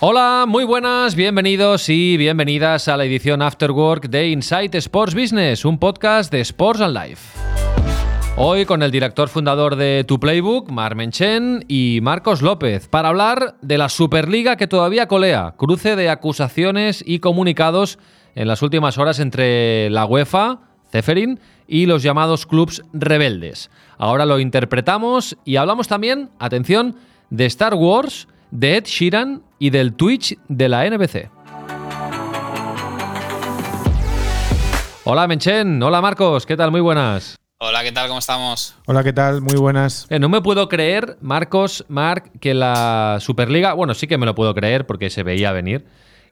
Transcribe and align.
Hola, 0.00 0.44
muy 0.46 0.62
buenas, 0.62 1.16
bienvenidos 1.16 1.88
y 1.88 2.16
bienvenidas 2.16 2.86
a 2.86 2.96
la 2.96 3.04
edición 3.04 3.42
Afterwork 3.42 4.08
de 4.08 4.28
Insight 4.28 4.72
Sports 4.76 5.12
Business, 5.12 5.64
un 5.64 5.76
podcast 5.76 6.30
de 6.30 6.40
Sports 6.40 6.80
and 6.80 6.96
Life. 6.96 7.36
Hoy 8.36 8.64
con 8.64 8.84
el 8.84 8.92
director 8.92 9.28
fundador 9.28 9.74
de 9.74 10.04
Tu 10.06 10.20
Playbook, 10.20 10.70
Mar 10.70 10.94
Menchen, 10.94 11.64
y 11.66 11.98
Marcos 12.00 12.42
López, 12.42 12.86
para 12.86 13.08
hablar 13.08 13.56
de 13.60 13.76
la 13.76 13.88
Superliga 13.88 14.54
que 14.54 14.68
todavía 14.68 15.08
colea, 15.08 15.56
cruce 15.56 15.96
de 15.96 16.10
acusaciones 16.10 17.02
y 17.04 17.18
comunicados 17.18 17.98
en 18.36 18.46
las 18.46 18.62
últimas 18.62 18.98
horas 18.98 19.18
entre 19.18 19.90
la 19.90 20.06
UEFA, 20.06 20.60
Ceferin, 20.92 21.40
y 21.66 21.86
los 21.86 22.04
llamados 22.04 22.46
clubs 22.46 22.84
rebeldes. 22.92 23.68
Ahora 23.96 24.26
lo 24.26 24.38
interpretamos 24.38 25.36
y 25.44 25.56
hablamos 25.56 25.88
también, 25.88 26.30
atención, 26.38 26.94
de 27.30 27.46
Star 27.46 27.74
Wars, 27.74 28.28
de 28.50 28.76
Ed 28.76 28.84
Sheeran 28.84 29.42
y 29.58 29.70
del 29.70 29.94
Twitch 29.94 30.36
de 30.48 30.68
la 30.68 30.88
NBC. 30.88 31.30
Hola 35.04 35.26
Menchen, 35.26 35.82
hola 35.82 36.00
Marcos, 36.00 36.44
¿qué 36.44 36.56
tal? 36.56 36.70
Muy 36.70 36.80
buenas. 36.80 37.38
Hola, 37.60 37.82
¿qué 37.82 37.90
tal? 37.90 38.06
¿Cómo 38.06 38.20
estamos? 38.20 38.76
Hola, 38.86 39.02
¿qué 39.02 39.12
tal? 39.12 39.40
Muy 39.40 39.56
buenas. 39.56 40.06
Eh, 40.10 40.20
no 40.20 40.28
me 40.28 40.40
puedo 40.40 40.68
creer, 40.68 41.18
Marcos, 41.20 41.84
Marc, 41.88 42.30
que 42.38 42.54
la 42.54 43.18
Superliga, 43.20 43.72
bueno, 43.72 43.94
sí 43.94 44.06
que 44.06 44.16
me 44.16 44.26
lo 44.26 44.36
puedo 44.36 44.54
creer 44.54 44.86
porque 44.86 45.10
se 45.10 45.24
veía 45.24 45.50
venir, 45.50 45.84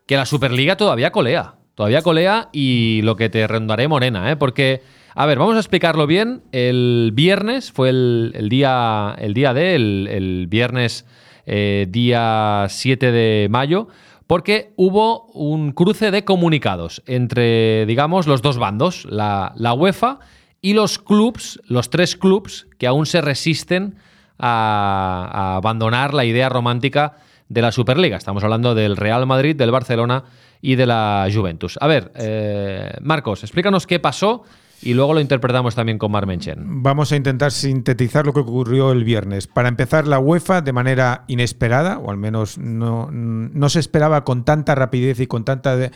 que 0.06 0.17
la 0.17 0.25
Superliga 0.25 0.77
todavía 0.77 1.11
colea. 1.11 1.56
Todavía 1.75 2.03
colea 2.03 2.48
y 2.53 3.03
lo 3.03 3.17
que 3.17 3.28
te 3.28 3.45
rondaré 3.47 3.89
morena, 3.89 4.30
¿eh? 4.30 4.36
Porque, 4.36 4.83
a 5.17 5.27
ver, 5.27 5.39
vamos 5.39 5.56
a 5.56 5.58
explicarlo 5.58 6.06
bien. 6.06 6.42
El 6.53 7.11
viernes 7.12 7.73
fue 7.73 7.89
el, 7.89 8.47
día, 8.48 9.17
el 9.19 9.34
día 9.34 9.53
de, 9.53 9.75
el, 9.75 10.08
el 10.08 10.47
viernes 10.47 11.06
eh, 11.47 11.86
día 11.89 12.66
7 12.69 13.12
de 13.12 13.48
mayo, 13.48 13.89
porque 14.27 14.72
hubo 14.77 15.27
un 15.27 15.72
cruce 15.72 16.11
de 16.11 16.25
comunicados 16.25 17.02
entre, 17.06 17.86
digamos, 17.86 18.27
los 18.27 18.42
dos 18.42 18.58
bandos, 18.58 19.06
la, 19.08 19.55
UEFA 19.77 20.19
y 20.61 20.74
los 20.74 20.98
clubs, 20.98 21.61
los 21.67 21.91
tres 21.91 22.17
clubs 22.17 22.67
que 22.78 22.86
aún 22.86 23.06
se 23.06 23.20
resisten 23.20 23.97
a, 24.39 25.56
abandonar 25.56 26.12
la 26.12 26.24
idea 26.24 26.48
romántica 26.48 27.19
de 27.48 27.62
la 27.62 27.70
Superliga. 27.70 28.17
Estamos 28.17 28.42
hablando 28.42 28.74
del 28.74 28.97
Real 28.97 29.24
Madrid, 29.27 29.55
del 29.55 29.70
Barcelona 29.70 30.24
y 30.61 30.74
de 30.74 30.86
la 30.86 31.28
Juventus. 31.33 31.78
A 31.80 31.86
ver, 31.86 32.11
eh, 32.17 32.92
Marcos, 33.00 33.44
explícanos 33.44 33.86
qué 33.86 34.00
pasó 34.00 34.42
y 34.82 34.94
luego 34.94 35.14
lo 35.14 35.20
interpretamos 35.20 35.74
también 35.74 35.98
con 35.98 36.12
Marmenchen. 36.12 36.82
Vamos 36.82 37.12
a 37.12 37.16
intentar 37.16 37.52
sintetizar 37.52 38.27
lo 38.27 38.32
que 38.32 38.41
ocurrió 38.41 38.92
el 38.92 39.05
viernes. 39.05 39.46
Para 39.46 39.68
empezar, 39.68 40.06
la 40.06 40.18
UEFA, 40.18 40.60
de 40.60 40.72
manera 40.72 41.24
inesperada, 41.28 41.98
o 41.98 42.10
al 42.10 42.16
menos 42.18 42.58
no, 42.58 43.68
se 43.68 43.80
esperaba 43.80 44.24
con 44.24 44.44
tanta 44.44 44.74
rapidez 44.74 45.20
y 45.20 45.27
con 45.27 45.44
tanta 45.44 45.91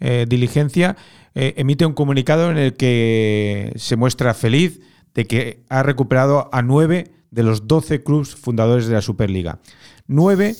eh, 0.00 0.26
diligencia, 0.28 0.96
eh, 1.34 1.54
emite 1.56 1.86
un 1.86 1.94
comunicado 1.94 2.50
en 2.50 2.58
el 2.58 2.74
que 2.74 3.72
se 3.76 3.96
muestra 3.96 4.34
feliz 4.34 4.80
de 5.14 5.26
que 5.26 5.64
ha 5.68 5.82
recuperado 5.82 6.48
a 6.52 6.62
nueve 6.62 7.12
de 7.30 7.42
los 7.42 7.66
doce 7.68 8.02
clubes 8.02 8.34
fundadores 8.34 8.86
de 8.86 8.94
la 8.94 9.02
Superliga. 9.02 9.60
Nueve 10.06 10.56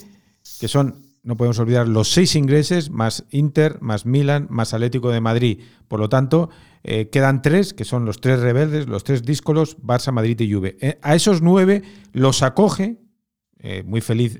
que 0.60 0.69
son 0.69 1.03
no 1.25 1.39
podemos 1.39 1.59
olvidar 1.59 1.89
los 1.89 2.12
seis 2.12 2.37
ingleses, 2.37 2.91
más 2.91 3.25
Inter, 3.31 3.79
más 3.81 4.05
Milan, 4.05 4.47
más 4.51 4.75
Atlético 4.75 5.11
de 5.11 5.23
Madrid. 5.23 5.62
Por 5.89 5.99
lo 5.99 6.11
tanto, 6.11 6.51
eh, 6.83 7.09
quedan 7.09 7.41
tres, 7.41 7.73
que 7.73 7.87
son 7.87 8.05
los 8.05 8.21
tres 8.21 8.41
rebeldes, 8.41 8.87
los 8.87 9.05
tres 9.05 9.25
díscolos, 9.25 9.79
Barça, 9.79 10.12
Madrid 10.12 10.39
y 10.41 10.53
Juve. 10.53 10.77
Eh, 10.81 10.99
a 11.01 11.15
esos 11.15 11.41
nueve 11.41 11.83
los 12.12 12.43
acoge, 12.43 12.99
eh, 13.59 13.83
muy 13.87 14.03
feliz, 14.03 14.39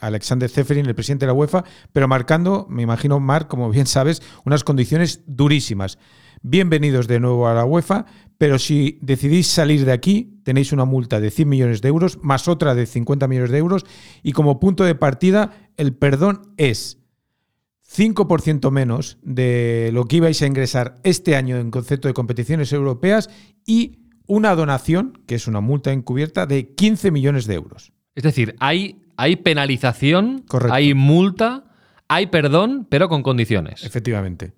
Alexander 0.00 0.48
Zeferin, 0.48 0.86
el 0.86 0.94
presidente 0.94 1.26
de 1.26 1.32
la 1.32 1.34
UEFA, 1.34 1.64
pero 1.92 2.06
marcando, 2.06 2.68
me 2.70 2.82
imagino, 2.82 3.18
Marc, 3.18 3.48
como 3.48 3.68
bien 3.68 3.86
sabes, 3.86 4.22
unas 4.44 4.62
condiciones 4.62 5.24
durísimas. 5.26 5.98
Bienvenidos 6.42 7.08
de 7.08 7.18
nuevo 7.18 7.48
a 7.48 7.54
la 7.54 7.64
UEFA, 7.64 8.06
pero 8.40 8.58
si 8.58 8.98
decidís 9.02 9.48
salir 9.48 9.84
de 9.84 9.92
aquí, 9.92 10.40
tenéis 10.44 10.72
una 10.72 10.86
multa 10.86 11.20
de 11.20 11.30
100 11.30 11.46
millones 11.46 11.82
de 11.82 11.88
euros, 11.88 12.18
más 12.22 12.48
otra 12.48 12.74
de 12.74 12.86
50 12.86 13.28
millones 13.28 13.50
de 13.50 13.58
euros, 13.58 13.84
y 14.22 14.32
como 14.32 14.58
punto 14.58 14.82
de 14.84 14.94
partida, 14.94 15.68
el 15.76 15.94
perdón 15.94 16.54
es 16.56 16.96
5% 17.94 18.70
menos 18.70 19.18
de 19.20 19.90
lo 19.92 20.06
que 20.06 20.16
ibais 20.16 20.40
a 20.40 20.46
ingresar 20.46 20.94
este 21.02 21.36
año 21.36 21.58
en 21.58 21.70
concepto 21.70 22.08
de 22.08 22.14
competiciones 22.14 22.72
europeas 22.72 23.28
y 23.66 24.06
una 24.26 24.54
donación, 24.54 25.22
que 25.26 25.34
es 25.34 25.46
una 25.46 25.60
multa 25.60 25.92
encubierta, 25.92 26.46
de 26.46 26.74
15 26.74 27.10
millones 27.10 27.44
de 27.44 27.56
euros. 27.56 27.92
Es 28.14 28.22
decir, 28.22 28.56
hay, 28.58 29.02
hay 29.18 29.36
penalización, 29.36 30.46
hay 30.70 30.94
multa, 30.94 31.64
hay 32.08 32.28
perdón, 32.28 32.86
pero 32.88 33.10
con 33.10 33.22
condiciones. 33.22 33.84
Efectivamente. 33.84 34.54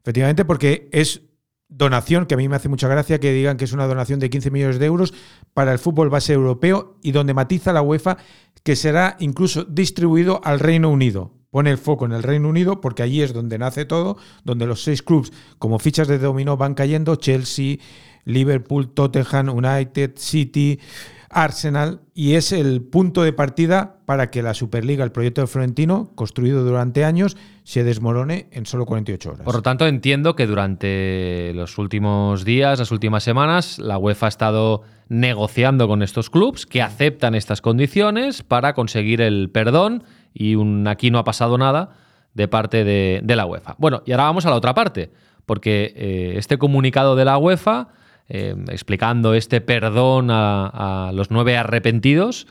Efectivamente, 0.00 0.44
porque 0.44 0.88
es 0.92 1.22
donación, 1.68 2.26
que 2.26 2.34
a 2.34 2.36
mí 2.36 2.48
me 2.48 2.56
hace 2.56 2.68
mucha 2.68 2.88
gracia 2.88 3.18
que 3.20 3.32
digan 3.32 3.56
que 3.56 3.64
es 3.64 3.72
una 3.72 3.86
donación 3.86 4.20
de 4.20 4.30
15 4.30 4.50
millones 4.50 4.78
de 4.78 4.86
euros 4.86 5.14
para 5.54 5.72
el 5.72 5.78
fútbol 5.78 6.10
base 6.10 6.32
europeo 6.32 6.96
y 7.02 7.12
donde 7.12 7.34
matiza 7.34 7.72
la 7.72 7.82
UEFA 7.82 8.18
que 8.62 8.76
será 8.76 9.16
incluso 9.20 9.64
distribuido 9.64 10.40
al 10.44 10.60
Reino 10.60 10.90
Unido. 10.90 11.32
Pone 11.50 11.70
el 11.70 11.78
foco 11.78 12.04
en 12.04 12.12
el 12.12 12.22
Reino 12.22 12.48
Unido 12.48 12.80
porque 12.80 13.02
allí 13.02 13.22
es 13.22 13.32
donde 13.32 13.58
nace 13.58 13.84
todo, 13.84 14.16
donde 14.44 14.66
los 14.66 14.82
seis 14.82 15.02
clubes 15.02 15.32
como 15.58 15.78
fichas 15.78 16.08
de 16.08 16.18
dominó 16.18 16.56
van 16.56 16.74
cayendo, 16.74 17.16
Chelsea, 17.16 17.78
Liverpool, 18.24 18.92
Tottenham, 18.92 19.48
United, 19.48 20.12
City, 20.16 20.80
Arsenal 21.30 22.00
y 22.14 22.34
es 22.34 22.52
el 22.52 22.82
punto 22.82 23.22
de 23.22 23.32
partida 23.32 23.96
para 24.06 24.30
que 24.30 24.42
la 24.42 24.54
Superliga, 24.54 25.04
el 25.04 25.12
proyecto 25.12 25.40
de 25.40 25.46
Florentino, 25.46 26.10
construido 26.14 26.64
durante 26.64 27.04
años, 27.04 27.36
se 27.64 27.84
desmorone 27.84 28.48
en 28.52 28.66
solo 28.66 28.86
48 28.86 29.30
horas. 29.30 29.44
Por 29.44 29.54
lo 29.54 29.62
tanto, 29.62 29.86
entiendo 29.86 30.36
que 30.36 30.46
durante 30.46 31.52
los 31.54 31.78
últimos 31.78 32.44
días, 32.44 32.78
las 32.78 32.90
últimas 32.90 33.24
semanas, 33.24 33.78
la 33.78 33.98
UEFA 33.98 34.26
ha 34.26 34.28
estado 34.28 34.82
negociando 35.08 35.88
con 35.88 36.02
estos 36.02 36.30
clubes 36.30 36.66
que 36.66 36.82
aceptan 36.82 37.34
estas 37.34 37.60
condiciones 37.60 38.42
para 38.42 38.74
conseguir 38.74 39.20
el 39.20 39.50
perdón 39.50 40.04
y 40.34 40.54
un 40.54 40.86
aquí 40.88 41.10
no 41.10 41.18
ha 41.18 41.24
pasado 41.24 41.58
nada 41.58 41.90
de 42.34 42.48
parte 42.48 42.84
de, 42.84 43.22
la 43.36 43.46
UEFA. 43.46 43.76
Bueno, 43.78 44.02
y 44.04 44.12
ahora 44.12 44.24
vamos 44.24 44.44
a 44.46 44.50
la 44.50 44.56
otra 44.56 44.74
parte, 44.74 45.10
porque 45.46 45.94
eh, 45.96 46.34
este 46.36 46.58
comunicado 46.58 47.16
de 47.16 47.24
la 47.24 47.38
UEFA 47.38 47.88
Em, 48.28 48.64
explicando 48.70 49.34
este 49.34 49.60
perdón 49.60 50.30
a, 50.30 51.12
los 51.14 51.30
nueve 51.30 51.56
arrepentidos, 51.56 52.48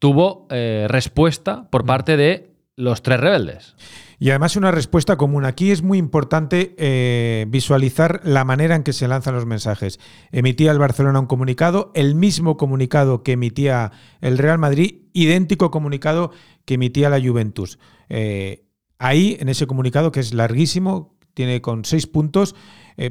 tuvo 0.00 0.48
eh, 0.50 0.86
respuesta 0.88 1.70
por 1.70 1.84
parte 1.84 2.16
de 2.16 2.50
los 2.74 3.02
tres 3.02 3.20
rebeldes. 3.20 3.76
Y 4.18 4.30
además 4.30 4.56
una 4.56 4.72
respuesta 4.72 5.16
común. 5.16 5.44
Aquí 5.44 5.70
es 5.70 5.82
muy 5.82 5.98
importante 5.98 6.74
eh, 6.76 7.46
visualizar 7.48 8.20
la 8.24 8.44
manera 8.44 8.74
en 8.74 8.82
que 8.82 8.92
se 8.92 9.06
lanzan 9.06 9.34
los 9.34 9.46
mensajes. 9.46 10.00
Emitía 10.32 10.72
el 10.72 10.78
Barcelona 10.78 11.20
un 11.20 11.26
comunicado, 11.26 11.92
el 11.94 12.16
mismo 12.16 12.56
comunicado 12.56 13.22
que 13.22 13.32
emitía 13.32 13.92
el 14.20 14.38
Real 14.38 14.58
Madrid, 14.58 15.02
idéntico 15.12 15.70
comunicado 15.70 16.32
que 16.64 16.74
emitía 16.74 17.10
la 17.10 17.20
Juventus. 17.20 17.78
Eh, 18.08 18.64
ahí, 18.98 19.36
en 19.38 19.48
ese 19.48 19.68
comunicado, 19.68 20.10
que 20.10 20.20
es 20.20 20.34
larguísimo, 20.34 21.16
tiene 21.34 21.60
con 21.60 21.84
seis 21.84 22.06
puntos, 22.06 22.54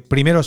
primero 0.07 0.41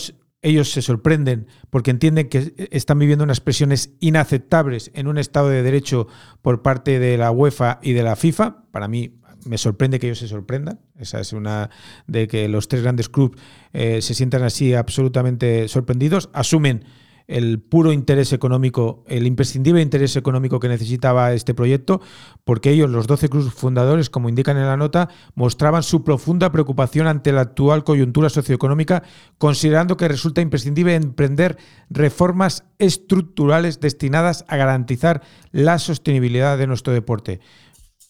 ellos 0.45 0.71
se 0.71 0.83
sorprenden 0.83 1.49
porque 1.71 1.91
entienden 1.91 2.29
que 2.29 2.69
están 2.71 2.99
viviendo 2.99 3.25
unas 3.25 3.41
presiones 3.41 3.95
inaceptables 3.99 4.91
en 4.95 5.09
un 5.09 5.19
Estado 5.19 5.49
de 5.49 5.63
Derecho 5.63 6.07
por 6.43 6.63
parte 6.63 6.99
de 6.99 7.17
la 7.17 7.31
UEFA 7.31 7.81
y 7.83 7.93
de 7.93 8.03
la 8.03 8.15
FIFA. 8.15 8.65
Para 8.71 8.87
mí 8.87 9.19
me 9.47 9.57
sorprende 9.57 9.99
que 9.99 10.07
ellos 10.09 10.19
se 10.19 10.29
sorprendan. 10.29 10.81
Esa 10.99 11.19
es 11.19 11.33
una 11.33 11.71
de 12.07 12.29
que 12.29 12.47
los 12.49 12.69
tres 12.69 12.83
grandes 12.83 13.09
clubes 13.09 13.41
eh, 13.73 14.03
se 14.03 14.15
sientan 14.15 14.43
así 14.43 14.75
absolutamente 14.75 15.67
sorprendidos. 15.69 16.29
Asumen 16.35 16.85
el 17.27 17.61
puro 17.61 17.93
interés 17.93 18.33
económico, 18.33 19.05
el 19.09 19.27
imprescindible 19.27 19.81
interés 19.81 20.17
económico 20.17 20.61
que 20.61 20.69
necesitaba 20.69 21.33
este 21.33 21.55
proyecto, 21.55 22.01
porque 22.45 22.71
ellos, 22.71 22.91
los 22.91 23.07
12 23.07 23.29
clubes 23.29 23.53
fundadores, 23.55 24.11
como 24.11 24.29
indican 24.29 24.57
en 24.57 24.67
la 24.67 24.77
nota, 24.77 25.09
mostraban 25.35 25.83
su 25.83 26.05
profunda 26.05 26.53
preocupación 26.53 27.07
ante 27.07 27.33
la 27.33 27.41
actual 27.41 27.83
coyuntura 27.85 28.29
socioeconómica, 28.29 29.03
considerando 29.39 29.97
que 29.97 30.09
resulta 30.09 30.43
imprescindible 30.43 30.95
emprender 30.95 31.57
reformas 31.89 32.65
estructurales 32.79 33.81
destinadas 33.81 34.45
a 34.49 34.57
garantizar 34.57 35.23
la 35.51 35.79
sostenibilidad 35.79 36.59
de 36.59 36.67
nuestro 36.67 36.93
deporte. 36.93 37.41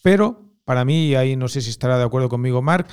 Pero, 0.02 0.42
para 0.64 0.84
mí, 0.84 1.06
y 1.06 1.14
ahí 1.14 1.36
no 1.36 1.48
sé 1.48 1.60
si 1.60 1.70
estará 1.70 1.98
de 1.98 2.04
acuerdo 2.04 2.28
conmigo 2.28 2.62
Marc, 2.62 2.88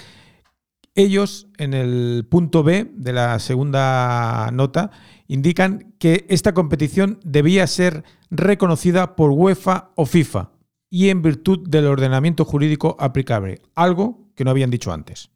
Ellos, 0.93 1.47
en 1.57 1.73
el 1.73 2.27
punto 2.29 2.63
B 2.63 2.91
de 2.93 3.13
la 3.13 3.39
segunda 3.39 4.49
nota, 4.51 4.91
indican 5.31 5.93
que 5.97 6.25
esta 6.27 6.53
competición 6.53 7.17
debía 7.23 7.65
ser 7.65 8.03
reconocida 8.29 9.15
por 9.15 9.31
UEFA 9.31 9.91
o 9.95 10.05
FIFA 10.05 10.51
y 10.89 11.07
en 11.07 11.21
virtud 11.21 11.69
del 11.69 11.87
ordenamiento 11.87 12.43
jurídico 12.43 12.97
aplicable, 12.99 13.61
algo 13.73 14.27
que 14.35 14.43
no 14.43 14.51
habían 14.51 14.69
dicho 14.69 14.91
antes. 14.91 15.29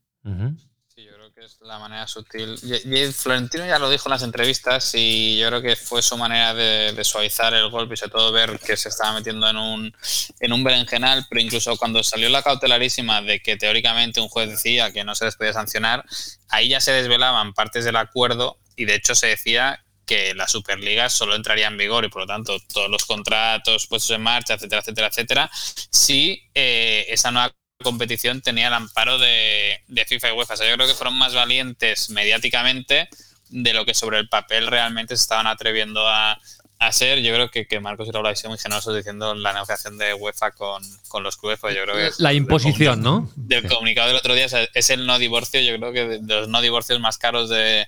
Sí, 0.94 1.06
yo 1.06 1.14
creo 1.16 1.32
que 1.34 1.46
es 1.46 1.58
la 1.62 1.80
manera 1.80 2.06
sutil. 2.08 2.60
Y 2.62 3.14
Florentino 3.14 3.66
ya 3.66 3.80
lo 3.80 3.90
dijo 3.90 4.10
en 4.10 4.12
las 4.12 4.24
entrevistas 4.24 4.92
y 4.96 5.38
yo 5.38 5.48
creo 5.48 5.62
que 5.62 5.78
fue 5.78 6.02
su 6.02 6.18
manera 6.18 6.54
de, 6.54 7.02
suavizar 7.06 7.54
el 7.54 7.70
golpe 7.70 7.94
y 7.94 7.98
sobre 7.98 8.12
todo 8.12 8.34
ver 8.34 8.60
que 8.60 8.76
se 8.76 8.90
estaba 8.90 9.14
metiendo 9.14 9.50
en 9.50 9.56
un, 9.56 9.96
en 10.42 10.52
un 10.52 10.62
berenjenal, 10.62 11.26
pero 11.30 11.40
incluso 11.40 11.78
cuando 11.78 12.04
salió 12.04 12.28
la 12.28 12.44
cautelarísima 12.44 13.22
de 13.22 13.40
que 13.40 13.56
teóricamente 13.56 14.20
un 14.20 14.28
juez 14.28 14.50
decía 14.50 14.92
que 14.92 15.06
no 15.06 15.16
se 15.16 15.24
les 15.24 15.38
podía 15.38 15.54
sancionar, 15.54 16.04
ahí 16.50 16.68
ya 16.68 16.82
se 16.82 16.92
desvelaban 16.92 17.54
partes 17.54 17.86
del 17.86 17.96
acuerdo 17.96 18.60
y 18.76 18.84
de 18.84 18.96
hecho 18.96 19.16
se 19.16 19.28
decía 19.28 19.85
que 20.06 20.34
la 20.34 20.48
Superliga 20.48 21.10
solo 21.10 21.36
entraría 21.36 21.68
en 21.68 21.78
vigor 21.78 22.06
y 22.06 22.10
por 22.10 22.22
lo 22.22 22.28
tanto 22.28 22.57
todos 22.74 22.90
los 22.90 23.06
contratos 23.06 23.88
puestos 23.88 24.12
en 24.12 24.22
marcha, 24.22 24.54
etcétera, 24.54 24.81
etcétera, 24.81 25.07
etcétera, 25.07 25.52
si 25.54 26.44
eh, 26.54 27.06
esa 27.10 27.31
nueva 27.31 27.54
competición 27.84 28.42
tenía 28.42 28.68
el 28.68 28.74
amparo 28.74 29.18
de, 29.18 29.81
FIFA 30.07 30.30
y 30.30 30.31
UEFA. 30.31 30.54
O 30.54 30.57
sea, 30.57 30.69
yo 30.69 30.75
creo 30.75 30.88
que 30.88 30.94
fueron 30.94 31.18
más 31.18 31.34
valientes 31.34 32.10
mediáticamente 32.10 33.10
de 33.50 33.74
lo 33.74 33.86
que 33.86 33.94
sobre 33.94 34.19
el 34.19 34.30
papel 34.30 34.68
realmente 34.68 35.16
se 35.16 35.24
estaban 35.24 35.48
atreviendo 35.48 36.08
a, 36.08 36.40
ser. 36.92 37.20
Yo 37.22 37.34
creo 37.34 37.50
que, 37.50 37.68
que 37.68 37.80
Marcos 37.80 38.08
y 38.08 38.12
Raúl 38.12 38.28
han 38.28 38.36
sido 38.36 38.50
muy 38.50 38.60
generosos 38.60 38.96
diciendo 38.96 39.36
la 39.36 39.54
negociación 39.54 39.98
de 39.98 40.14
UEFA 40.14 40.52
con, 40.52 40.84
los 41.24 41.38
clubes, 41.38 41.60
pues 41.60 41.76
yo 41.76 41.84
creo 41.84 41.96
que 41.96 42.12
La 42.18 42.34
imposición, 42.34 43.02
¿no? 43.02 43.32
Del 43.36 43.68
comunicado 43.68 44.08
del 44.08 44.18
otro 44.18 44.34
día, 44.34 44.48
es 44.74 44.90
el 44.90 45.06
no 45.06 45.18
divorcio, 45.18 45.62
yo 45.62 45.78
creo 45.78 45.94
que 45.94 46.06
de, 46.20 46.36
los 46.36 46.50
no 46.50 46.62
divorcios 46.62 47.00
más 47.00 47.18
caros 47.18 47.50
de, 47.50 47.88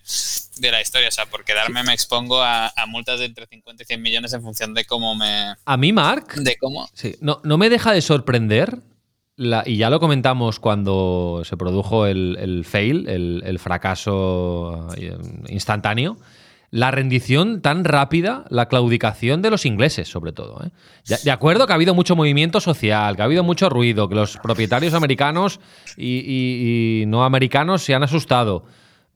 la 0.61 0.81
historia. 0.81 1.09
O 1.09 1.11
sea, 1.11 1.25
por 1.25 1.43
quedarme 1.43 1.83
me 1.83 1.93
expongo 1.93 2.41
a, 2.41 2.71
multas 2.87 3.19
de 3.19 3.25
entre 3.25 3.45
50 3.47 3.83
y 3.83 3.85
100 3.85 4.01
millones 4.01 4.33
en 4.33 4.41
función 4.41 4.73
de 4.73 4.85
cómo 4.85 5.15
me... 5.15 5.55
A 5.65 5.77
mí, 5.77 5.91
Marc... 5.91 6.35
De 6.35 6.55
cómo... 6.57 6.89
Sí, 6.93 7.15
no, 7.19 7.41
no 7.43 7.57
me 7.57 7.69
deja 7.69 7.91
de 7.91 8.01
sorprender 8.01 8.81
y 9.37 9.77
ya 9.77 9.89
lo 9.91 9.99
comentamos 9.99 10.59
cuando 10.59 11.43
se 11.45 11.57
produjo 11.57 12.07
el, 12.07 12.65
fail, 12.65 13.07
el, 13.07 13.59
fracaso 13.59 14.87
eh, 14.97 15.15
instantáneo, 15.49 16.17
la 16.69 16.91
rendición 16.91 17.61
tan 17.61 17.85
rápida, 17.85 18.45
la 18.49 18.67
claudicación 18.67 19.41
de 19.41 19.49
los 19.49 19.65
ingleses, 19.65 20.09
sobre 20.09 20.33
todo. 20.33 20.63
¿eh? 20.65 20.71
De, 21.23 21.31
acuerdo 21.31 21.65
que 21.65 21.73
ha 21.73 21.75
habido 21.75 21.93
mucho 21.93 22.15
movimiento 22.15 22.59
social, 22.59 23.15
que 23.15 23.21
ha 23.21 23.25
habido 23.25 23.43
mucho 23.43 23.69
ruido, 23.69 24.09
que 24.09 24.15
los 24.15 24.37
propietarios 24.37 24.93
americanos 24.93 25.59
y, 25.95 27.05
no 27.07 27.23
americanos 27.23 27.83
se 27.83 27.95
han 27.95 28.03
asustado, 28.03 28.65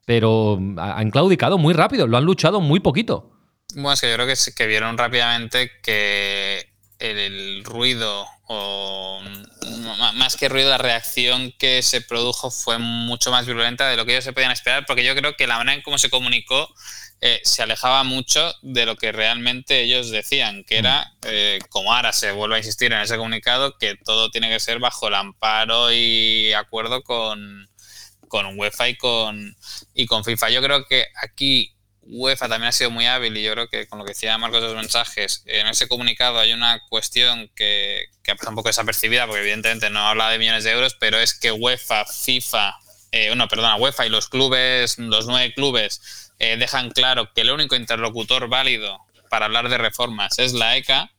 pero 0.06 0.60
han 0.78 1.12
claudicado 1.12 1.58
muy 1.58 1.74
rápido, 1.74 2.08
lo 2.08 2.18
han 2.18 2.24
luchado 2.24 2.62
muy 2.62 2.80
poquito. 2.80 3.32
Bueno, 3.74 3.94
es 3.94 4.02
que 4.02 4.10
yo 4.10 4.16
creo 4.16 4.28
que, 4.28 4.36
que 4.56 4.68
vieron 4.68 4.98
rápidamente 4.98 5.72
que 5.82 6.72
el 7.00 7.64
ruido 7.66 8.26
o 8.54 9.22
más 10.16 10.36
que 10.36 10.50
ruido, 10.50 10.70
la 10.70 10.78
reacción 10.78 11.54
que 11.58 11.82
se 11.82 12.02
produjo 12.02 12.52
fue 12.52 12.78
mucho 12.78 13.32
más 13.32 13.46
violenta 13.46 13.90
de 13.90 13.96
lo 13.96 14.06
que 14.06 14.12
ellos 14.12 14.26
se 14.26 14.34
podían 14.34 14.52
esperar, 14.52 14.86
porque 14.86 15.06
yo 15.06 15.16
creo 15.16 15.36
que 15.38 15.48
la 15.48 15.58
manera 15.58 15.76
en 15.76 15.82
cómo 15.82 15.98
se 15.98 16.10
comunicó 16.10 16.70
eh, 17.24 17.40
se 17.44 17.62
alejaba 17.62 18.04
mucho 18.04 18.52
de 18.64 18.88
lo 18.88 18.96
que 18.96 19.12
realmente 19.12 19.82
ellos 19.82 20.10
decían, 20.10 20.64
que 20.64 20.80
era, 20.80 21.14
eh, 21.24 21.60
como 21.70 21.94
ahora 21.94 22.14
se 22.14 22.32
vuelve 22.32 22.56
a 22.56 22.60
insistir 22.60 22.92
en 22.92 23.00
ese 23.00 23.16
comunicado, 23.16 23.78
que 23.78 23.96
todo 23.96 24.32
tiene 24.32 24.50
que 24.50 24.60
ser 24.60 24.80
bajo 24.80 25.08
el 25.08 25.14
amparo 25.14 25.94
y 25.94 26.52
acuerdo 26.54 27.04
con, 27.04 27.70
con 28.28 28.58
UEFA 28.58 28.90
y 28.90 28.96
con, 28.98 29.56
y 29.94 30.08
con 30.08 30.24
FIFA. 30.24 30.50
Yo 30.50 30.64
creo 30.64 30.86
que 30.88 31.06
aquí 31.22 31.76
UEFA 32.02 32.50
también 32.50 32.70
ha 32.70 32.72
sido 32.72 32.90
muy 32.90 33.06
hábil 33.06 33.38
y 33.38 33.44
yo 33.44 33.52
creo 33.54 33.68
que 33.68 33.86
con 33.88 34.00
lo 34.00 34.06
que 34.06 34.14
decía 34.14 34.38
Marcos 34.40 34.62
de 34.62 34.68
los 34.70 34.76
mensajes, 34.76 35.44
en 35.46 35.68
ese 35.68 35.88
comunicado 35.88 36.40
hay 36.40 36.54
una 36.54 36.82
cuestión 36.90 37.52
que, 37.56 38.06
que 38.24 38.32
ha 38.32 38.50
un 38.50 38.56
poco 38.56 38.70
desapercibida 38.70 39.28
porque 39.28 39.42
evidentemente 39.42 39.92
no 39.92 40.00
habla 40.08 40.32
de 40.32 40.40
millones 40.40 40.64
de 40.64 40.72
euros, 40.72 40.96
pero 41.00 41.20
es 41.20 41.36
que 41.36 41.52
UEFA, 41.52 42.06
FIFA, 42.06 42.76
eh, 43.12 43.36
no, 43.36 43.48
perdona, 43.48 43.76
UEFA 43.76 44.08
y 44.08 44.10
los 44.10 44.28
clubes, 44.28 44.98
los 44.98 45.28
nueve 45.28 45.54
clubes, 45.54 46.31
eh, 46.44 46.58
dejan 46.58 46.90
claro 46.90 47.32
que 47.34 47.42
el 47.42 47.52
único 47.52 47.76
interlocutor 47.76 48.50
válido 48.50 49.00
para 49.30 49.46
hablar 49.46 49.70
de 49.70 49.78
reformas 49.78 50.40
es 50.40 50.54
la 50.54 50.76
ECA, 50.76 51.12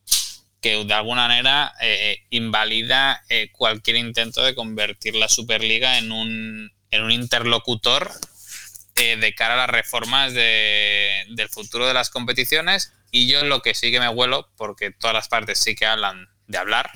que 0.60 0.84
de 0.84 0.94
alguna 0.94 1.28
manera 1.28 1.72
eh, 1.80 2.24
invalida 2.30 3.24
cualquier 3.52 3.96
intento 3.96 4.42
de 4.42 4.54
convertir 4.56 5.14
la 5.14 5.28
Superliga 5.28 5.98
en 5.98 6.10
un, 6.10 6.72
en 6.90 7.02
un 7.02 7.12
interlocutor 7.12 8.10
eh, 8.96 9.16
de 9.16 9.34
cara 9.34 9.54
a 9.54 9.58
las 9.58 9.70
reformas 9.70 10.34
del 10.34 11.48
futuro 11.50 11.86
de 11.86 11.94
las 11.94 12.10
competiciones. 12.10 12.92
Y 13.12 13.26
yo 13.26 13.44
lo 13.44 13.62
que 13.62 13.74
sí 13.74 13.92
que 13.92 14.00
me 14.00 14.08
huelo, 14.08 14.50
porque 14.56 14.90
todas 14.90 15.14
las 15.14 15.28
partes 15.28 15.60
sí 15.60 15.76
que 15.76 15.86
hablan 15.86 16.28
de 16.48 16.58
hablar, 16.58 16.90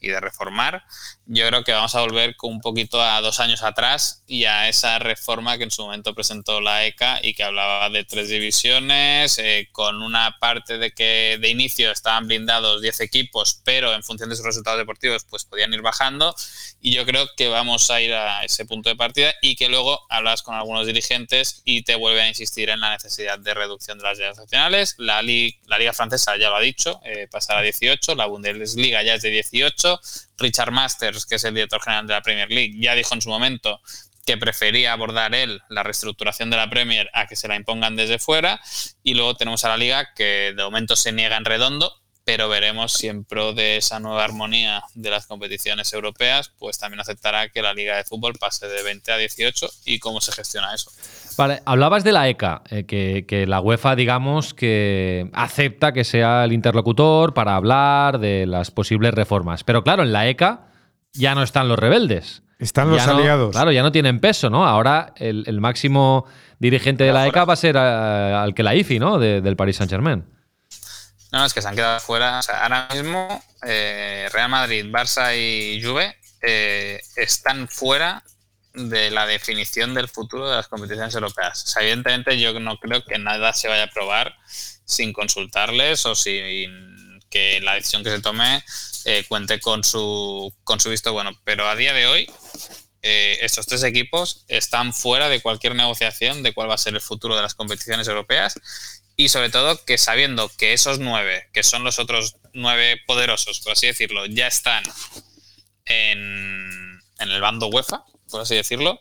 y 0.00 0.08
de 0.08 0.20
reformar, 0.20 0.84
yo 1.26 1.46
creo 1.46 1.62
que 1.62 1.72
vamos 1.72 1.94
a 1.94 2.00
volver 2.00 2.34
un 2.42 2.60
poquito 2.60 3.00
a 3.00 3.20
dos 3.20 3.38
años 3.40 3.62
atrás 3.62 4.24
y 4.26 4.44
a 4.44 4.68
esa 4.68 4.98
reforma 4.98 5.58
que 5.58 5.64
en 5.64 5.70
su 5.70 5.82
momento 5.82 6.14
presentó 6.14 6.60
la 6.60 6.86
ECA 6.86 7.20
y 7.22 7.34
que 7.34 7.44
hablaba 7.44 7.90
de 7.90 8.04
tres 8.04 8.28
divisiones, 8.28 9.38
eh, 9.38 9.68
con 9.72 10.02
una 10.02 10.38
parte 10.40 10.78
de 10.78 10.92
que 10.92 11.38
de 11.40 11.48
inicio 11.48 11.90
estaban 11.90 12.26
blindados 12.26 12.82
10 12.82 13.00
equipos, 13.00 13.60
pero 13.64 13.94
en 13.94 14.02
función 14.02 14.30
de 14.30 14.36
sus 14.36 14.44
resultados 14.44 14.78
deportivos 14.78 15.24
pues 15.24 15.44
podían 15.44 15.72
ir 15.74 15.82
bajando 15.82 16.34
y 16.80 16.94
yo 16.94 17.04
creo 17.04 17.28
que 17.36 17.48
vamos 17.48 17.90
a 17.90 18.00
ir 18.00 18.14
a 18.14 18.42
ese 18.44 18.64
punto 18.64 18.88
de 18.88 18.96
partida 18.96 19.34
y 19.42 19.56
que 19.56 19.68
luego 19.68 20.00
hablas 20.08 20.42
con 20.42 20.54
algunos 20.54 20.86
dirigentes 20.86 21.62
y 21.64 21.82
te 21.82 21.94
vuelve 21.94 22.22
a 22.22 22.28
insistir 22.28 22.70
en 22.70 22.80
la 22.80 22.90
necesidad 22.90 23.38
de 23.38 23.54
reducción 23.54 23.98
de 23.98 24.04
las 24.04 24.18
ligas 24.18 24.38
nacionales. 24.38 24.94
La, 24.98 25.22
la 25.22 25.78
Liga 25.78 25.92
Francesa 25.92 26.36
ya 26.36 26.48
lo 26.48 26.56
ha 26.56 26.60
dicho, 26.60 27.00
eh, 27.04 27.28
pasará 27.30 27.60
a 27.60 27.62
18, 27.62 28.14
la 28.14 28.26
Bundesliga 28.26 29.02
ya 29.02 29.14
es 29.14 29.22
de 29.22 29.30
18, 29.30 29.89
Richard 30.36 30.70
Masters, 30.70 31.24
que 31.26 31.36
es 31.36 31.44
el 31.44 31.54
director 31.54 31.80
general 31.82 32.06
de 32.06 32.12
la 32.14 32.22
Premier 32.22 32.50
League, 32.50 32.74
ya 32.78 32.94
dijo 32.94 33.14
en 33.14 33.22
su 33.22 33.30
momento 33.30 33.80
que 34.26 34.36
prefería 34.36 34.92
abordar 34.92 35.34
él 35.34 35.62
la 35.70 35.82
reestructuración 35.82 36.50
de 36.50 36.56
la 36.56 36.68
Premier 36.68 37.10
a 37.14 37.26
que 37.26 37.36
se 37.36 37.48
la 37.48 37.56
impongan 37.56 37.96
desde 37.96 38.18
fuera. 38.18 38.60
Y 39.02 39.14
luego 39.14 39.34
tenemos 39.36 39.64
a 39.64 39.70
la 39.70 39.76
liga 39.76 40.14
que 40.14 40.52
de 40.56 40.62
momento 40.62 40.94
se 40.94 41.12
niega 41.12 41.36
en 41.36 41.44
redondo, 41.44 41.92
pero 42.24 42.48
veremos 42.48 42.92
si 42.92 43.08
en 43.08 43.24
pro 43.24 43.54
de 43.54 43.78
esa 43.78 43.98
nueva 43.98 44.22
armonía 44.22 44.84
de 44.94 45.10
las 45.10 45.26
competiciones 45.26 45.92
europeas, 45.92 46.52
pues 46.58 46.78
también 46.78 47.00
aceptará 47.00 47.48
que 47.48 47.62
la 47.62 47.74
liga 47.74 47.96
de 47.96 48.04
fútbol 48.04 48.34
pase 48.34 48.68
de 48.68 48.82
20 48.82 49.10
a 49.10 49.16
18 49.16 49.68
y 49.86 49.98
cómo 49.98 50.20
se 50.20 50.32
gestiona 50.32 50.74
eso. 50.74 50.92
Vale, 51.36 51.62
hablabas 51.64 52.04
de 52.04 52.12
la 52.12 52.28
ECA, 52.28 52.62
eh, 52.70 52.84
que, 52.84 53.46
la 53.46 53.60
UEFA, 53.60 53.96
digamos, 53.96 54.54
que 54.54 55.30
acepta 55.32 55.92
que 55.92 56.04
sea 56.04 56.44
el 56.44 56.52
interlocutor 56.52 57.34
para 57.34 57.56
hablar 57.56 58.18
de 58.18 58.46
las 58.46 58.70
posibles 58.70 59.14
reformas. 59.14 59.64
Pero 59.64 59.82
claro, 59.82 60.02
en 60.02 60.12
la 60.12 60.28
ECA 60.28 60.66
ya 61.12 61.34
no 61.34 61.42
están 61.42 61.68
los 61.68 61.78
rebeldes. 61.78 62.42
Están 62.58 62.90
los 62.90 63.06
aliados. 63.06 63.52
Claro, 63.52 63.72
ya 63.72 63.82
no 63.82 63.90
tienen 63.90 64.20
peso, 64.20 64.50
¿no? 64.50 64.66
Ahora 64.66 65.14
el, 65.16 65.60
máximo 65.60 66.26
dirigente 66.58 67.04
de 67.04 67.12
la 67.12 67.26
ECA 67.26 67.44
va 67.44 67.54
a 67.54 67.56
ser 67.56 67.76
eh, 67.76 67.78
al 67.78 68.54
que 68.54 68.62
la 68.62 68.74
IFI, 68.74 68.98
¿no? 68.98 69.18
del 69.18 69.56
Paris 69.56 69.76
Saint-Germain. 69.76 70.24
No, 71.32 71.44
es 71.44 71.54
que 71.54 71.62
se 71.62 71.68
han 71.68 71.76
quedado 71.76 72.00
fuera. 72.00 72.40
ahora 72.40 72.88
mismo 72.92 73.42
eh, 73.66 74.28
Real 74.32 74.50
Madrid, 74.50 74.84
Barça 74.86 75.34
y 75.36 75.82
Juve 75.82 76.16
están 77.16 77.68
fuera 77.68 78.22
de 78.74 79.10
la 79.10 79.26
definición 79.26 79.94
del 79.94 80.08
futuro 80.08 80.48
de 80.48 80.56
las 80.56 80.68
competiciones 80.68 81.14
europeas. 81.14 81.74
evidentemente 81.80 82.38
yo 82.38 82.58
no 82.60 82.78
creo 82.78 83.04
que 83.04 83.18
nada 83.18 83.52
se 83.52 83.68
vaya 83.68 83.84
a 83.84 83.90
probar 83.90 84.36
sin 84.84 85.12
consultarles 85.12 86.06
o 86.06 86.14
sin 86.14 87.20
que 87.30 87.60
la 87.60 87.74
decisión 87.74 88.02
que 88.02 88.10
se 88.10 88.20
tome 88.20 88.62
eh, 89.04 89.24
cuente 89.28 89.60
con 89.60 89.84
su, 89.84 90.52
con 90.64 90.80
su 90.80 90.90
visto 90.90 91.12
bueno. 91.12 91.32
Pero 91.44 91.68
a 91.68 91.76
día 91.76 91.92
de 91.92 92.06
hoy, 92.06 92.30
eh, 93.02 93.38
estos 93.40 93.66
tres 93.66 93.82
equipos 93.82 94.44
están 94.48 94.92
fuera 94.92 95.28
de 95.28 95.40
cualquier 95.40 95.74
negociación 95.74 96.42
de 96.42 96.52
cuál 96.52 96.68
va 96.68 96.74
a 96.74 96.78
ser 96.78 96.94
el 96.94 97.00
futuro 97.00 97.36
de 97.36 97.42
las 97.42 97.54
competiciones 97.54 98.08
europeas 98.08 98.60
y 99.16 99.28
sobre 99.28 99.50
todo 99.50 99.84
que 99.84 99.96
sabiendo 99.96 100.50
que 100.56 100.72
esos 100.72 100.98
nueve, 100.98 101.48
que 101.52 101.62
son 101.62 101.84
los 101.84 101.98
otros 101.98 102.36
nueve 102.52 103.00
poderosos, 103.06 103.60
por 103.60 103.72
así 103.72 103.86
decirlo, 103.86 104.26
ya 104.26 104.46
están 104.46 104.82
en, 105.84 107.00
en 107.18 107.30
el 107.30 107.40
bando 107.40 107.68
UEFA, 107.68 108.04
por 108.30 108.40
así 108.40 108.54
decirlo. 108.54 108.98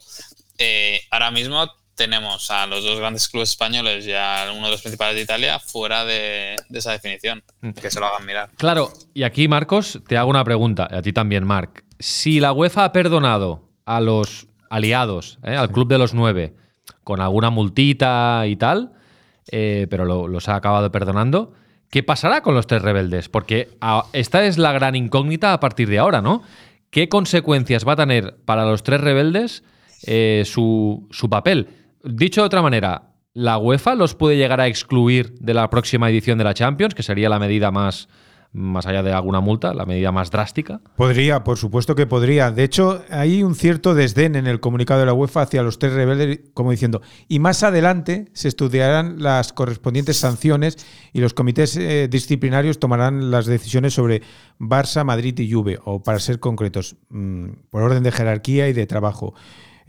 Eh, 0.58 1.02
ahora 1.12 1.32
mismo 1.32 1.70
tenemos 2.00 2.50
a 2.50 2.66
los 2.66 2.84
dos 2.84 2.98
grandes 2.98 3.28
clubes 3.28 3.50
españoles 3.50 4.08
y 4.08 4.14
a 4.14 4.52
uno 4.56 4.68
de 4.68 4.72
los 4.72 4.82
principales 4.82 5.16
de 5.16 5.22
Italia 5.22 5.60
fuera 5.60 6.06
de, 6.06 6.56
esa 6.72 6.94
definición. 6.94 7.44
Mm. 7.62 7.72
Que 7.72 7.92
se 7.92 8.00
lo 8.00 8.06
hagan 8.06 8.26
mirar. 8.26 8.50
Claro, 8.58 8.92
y 9.14 9.24
aquí, 9.24 9.50
Marcos, 9.50 10.00
te 10.08 10.16
hago 10.16 10.30
una 10.30 10.46
pregunta, 10.46 10.88
a 10.90 11.02
ti 11.02 11.12
también, 11.12 11.46
Marc. 11.46 11.84
Si 12.00 12.40
la 12.40 12.54
UEFA 12.54 12.86
ha 12.86 12.92
perdonado 12.94 13.70
a 13.86 14.00
los 14.00 14.48
aliados, 14.70 15.40
eh, 15.44 15.56
al 15.56 15.72
club 15.72 15.90
de 15.90 15.98
los 15.98 16.14
nueve, 16.14 16.56
con 17.04 17.20
alguna 17.20 17.50
multita 17.50 18.44
y 18.48 18.56
tal, 18.56 18.94
eh, 19.52 19.88
pero 19.90 20.06
los 20.06 20.48
ha 20.48 20.56
acabado 20.56 20.90
perdonando, 20.92 21.54
¿qué 21.90 22.02
pasará 22.04 22.42
con 22.42 22.56
los 22.56 22.66
tres 22.66 22.82
rebeldes? 22.82 23.28
Porque 23.28 23.70
ah, 23.82 24.06
esta 24.14 24.46
es 24.46 24.58
la 24.58 24.72
gran 24.72 24.96
incógnita 24.96 25.52
a 25.52 25.60
partir 25.60 25.90
de 25.90 26.00
ahora, 26.00 26.22
¿no? 26.22 26.44
¿Qué 26.90 27.10
consecuencias 27.10 27.88
va 27.88 27.94
a 27.94 27.98
tener 27.98 28.38
para 28.46 28.66
los 28.66 28.84
tres 28.84 29.02
rebeldes 29.02 29.64
eh, 30.04 30.44
su, 30.46 31.08
su 31.12 31.30
papel. 31.30 31.68
Dicho 32.04 32.42
de 32.42 32.48
otra 32.48 32.62
manera, 32.62 33.12
¿la 33.34 33.58
UEFA 33.58 33.96
los 33.96 34.16
puede 34.16 34.38
llegar 34.38 34.62
a 34.62 34.68
excluir 34.68 35.34
de 35.40 35.54
la 35.54 35.70
próxima 35.70 36.10
edición 36.10 36.38
de 36.38 36.46
la 36.46 36.54
Champions, 36.54 36.96
que 36.96 37.04
sería 37.04 37.30
la 37.30 37.40
medida 37.40 37.72
más, 37.72 38.08
más 38.52 38.88
allá 38.88 39.04
de 39.04 39.12
alguna 39.12 39.42
multa, 39.42 39.74
la 39.74 39.86
medida 39.86 40.12
más 40.12 40.32
drástica? 40.32 40.82
Podría, 40.96 41.44
por 41.44 41.58
supuesto 41.58 41.94
que 41.96 42.08
podría. 42.08 42.52
De 42.52 42.64
hecho, 42.64 43.04
hay 43.12 43.44
un 43.44 43.54
cierto 43.54 43.94
desdén 43.94 44.36
en 44.36 44.48
el 44.48 44.60
comunicado 44.60 45.00
de 45.00 45.06
la 45.06 45.14
UEFA 45.14 45.44
hacia 45.44 45.62
los 45.62 45.78
tres 45.78 45.94
rebeldes, 45.94 46.42
como 46.54 46.72
diciendo, 46.72 47.02
y 47.28 47.40
más 47.40 47.62
adelante 47.64 48.30
se 48.34 48.48
estudiarán 48.48 49.22
las 49.22 49.54
correspondientes 49.54 50.18
sanciones 50.18 50.78
y 51.14 51.20
los 51.20 51.34
comités 51.34 51.78
eh, 51.78 52.08
disciplinarios 52.10 52.80
tomarán 52.80 53.30
las 53.30 53.46
decisiones 53.46 53.94
sobre 53.94 54.22
Barça, 54.60 55.04
Madrid 55.04 55.38
y 55.40 55.52
Juve, 55.52 55.80
o 55.84 56.02
para 56.02 56.20
ser 56.20 56.40
concretos, 56.40 56.96
mm, 57.10 57.50
por 57.70 57.84
orden 57.84 58.04
de 58.04 58.12
jerarquía 58.12 58.68
y 58.68 58.74
de 58.74 58.88
trabajo. 58.88 59.36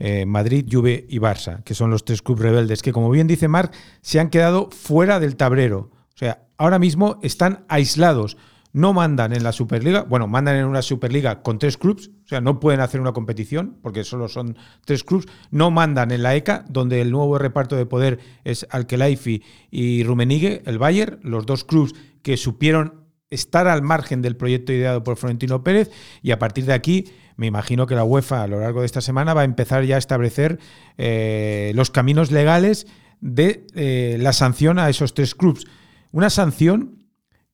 Eh, 0.03 0.25
Madrid, 0.25 0.65
Juve 0.71 1.05
y 1.09 1.19
Barça, 1.19 1.63
que 1.63 1.75
son 1.75 1.91
los 1.91 2.05
tres 2.05 2.21
clubes 2.21 2.43
rebeldes, 2.43 2.81
que 2.81 2.91
como 2.91 3.11
bien 3.11 3.27
dice 3.27 3.47
Marc, 3.47 3.73
se 4.01 4.19
han 4.19 4.29
quedado 4.29 4.69
fuera 4.71 5.19
del 5.19 5.35
tablero. 5.35 5.91
O 6.13 6.17
sea, 6.17 6.43
ahora 6.57 6.79
mismo 6.79 7.19
están 7.21 7.65
aislados 7.67 8.37
no 8.73 8.93
mandan 8.93 9.33
en 9.33 9.43
la 9.43 9.51
Superliga, 9.51 10.03
bueno, 10.03 10.27
mandan 10.27 10.55
en 10.55 10.65
una 10.65 10.81
Superliga 10.81 11.41
con 11.41 11.59
tres 11.59 11.77
clubes, 11.77 12.11
o 12.25 12.27
sea, 12.27 12.41
no 12.41 12.59
pueden 12.59 12.79
hacer 12.79 13.01
una 13.01 13.11
competición 13.11 13.77
porque 13.81 14.03
solo 14.03 14.27
son 14.27 14.57
tres 14.85 15.03
clubes, 15.03 15.27
no 15.49 15.71
mandan 15.71 16.11
en 16.11 16.23
la 16.23 16.35
ECA, 16.35 16.65
donde 16.69 17.01
el 17.01 17.11
nuevo 17.11 17.37
reparto 17.37 17.75
de 17.75 17.85
poder 17.85 18.19
es 18.43 18.65
Alkelaifi 18.69 19.43
y 19.69 20.03
Rumenigue, 20.03 20.63
el 20.65 20.77
Bayern, 20.77 21.19
los 21.23 21.45
dos 21.45 21.63
clubes 21.63 21.93
que 22.21 22.37
supieron 22.37 23.01
estar 23.29 23.67
al 23.67 23.81
margen 23.81 24.21
del 24.21 24.35
proyecto 24.35 24.73
ideado 24.73 25.03
por 25.03 25.17
Florentino 25.17 25.63
Pérez 25.63 25.89
y 26.21 26.31
a 26.31 26.39
partir 26.39 26.65
de 26.65 26.73
aquí 26.73 27.05
me 27.37 27.47
imagino 27.47 27.87
que 27.87 27.95
la 27.95 28.03
UEFA 28.03 28.43
a 28.43 28.47
lo 28.47 28.59
largo 28.59 28.81
de 28.81 28.85
esta 28.85 29.01
semana 29.01 29.33
va 29.33 29.41
a 29.41 29.45
empezar 29.45 29.83
ya 29.85 29.95
a 29.95 29.99
establecer 29.99 30.59
eh, 30.97 31.71
los 31.75 31.89
caminos 31.89 32.29
legales 32.29 32.87
de 33.21 33.65
eh, 33.73 34.17
la 34.19 34.33
sanción 34.33 34.79
a 34.79 34.89
esos 34.89 35.13
tres 35.13 35.33
clubes. 35.33 35.65
Una 36.11 36.29
sanción 36.29 37.05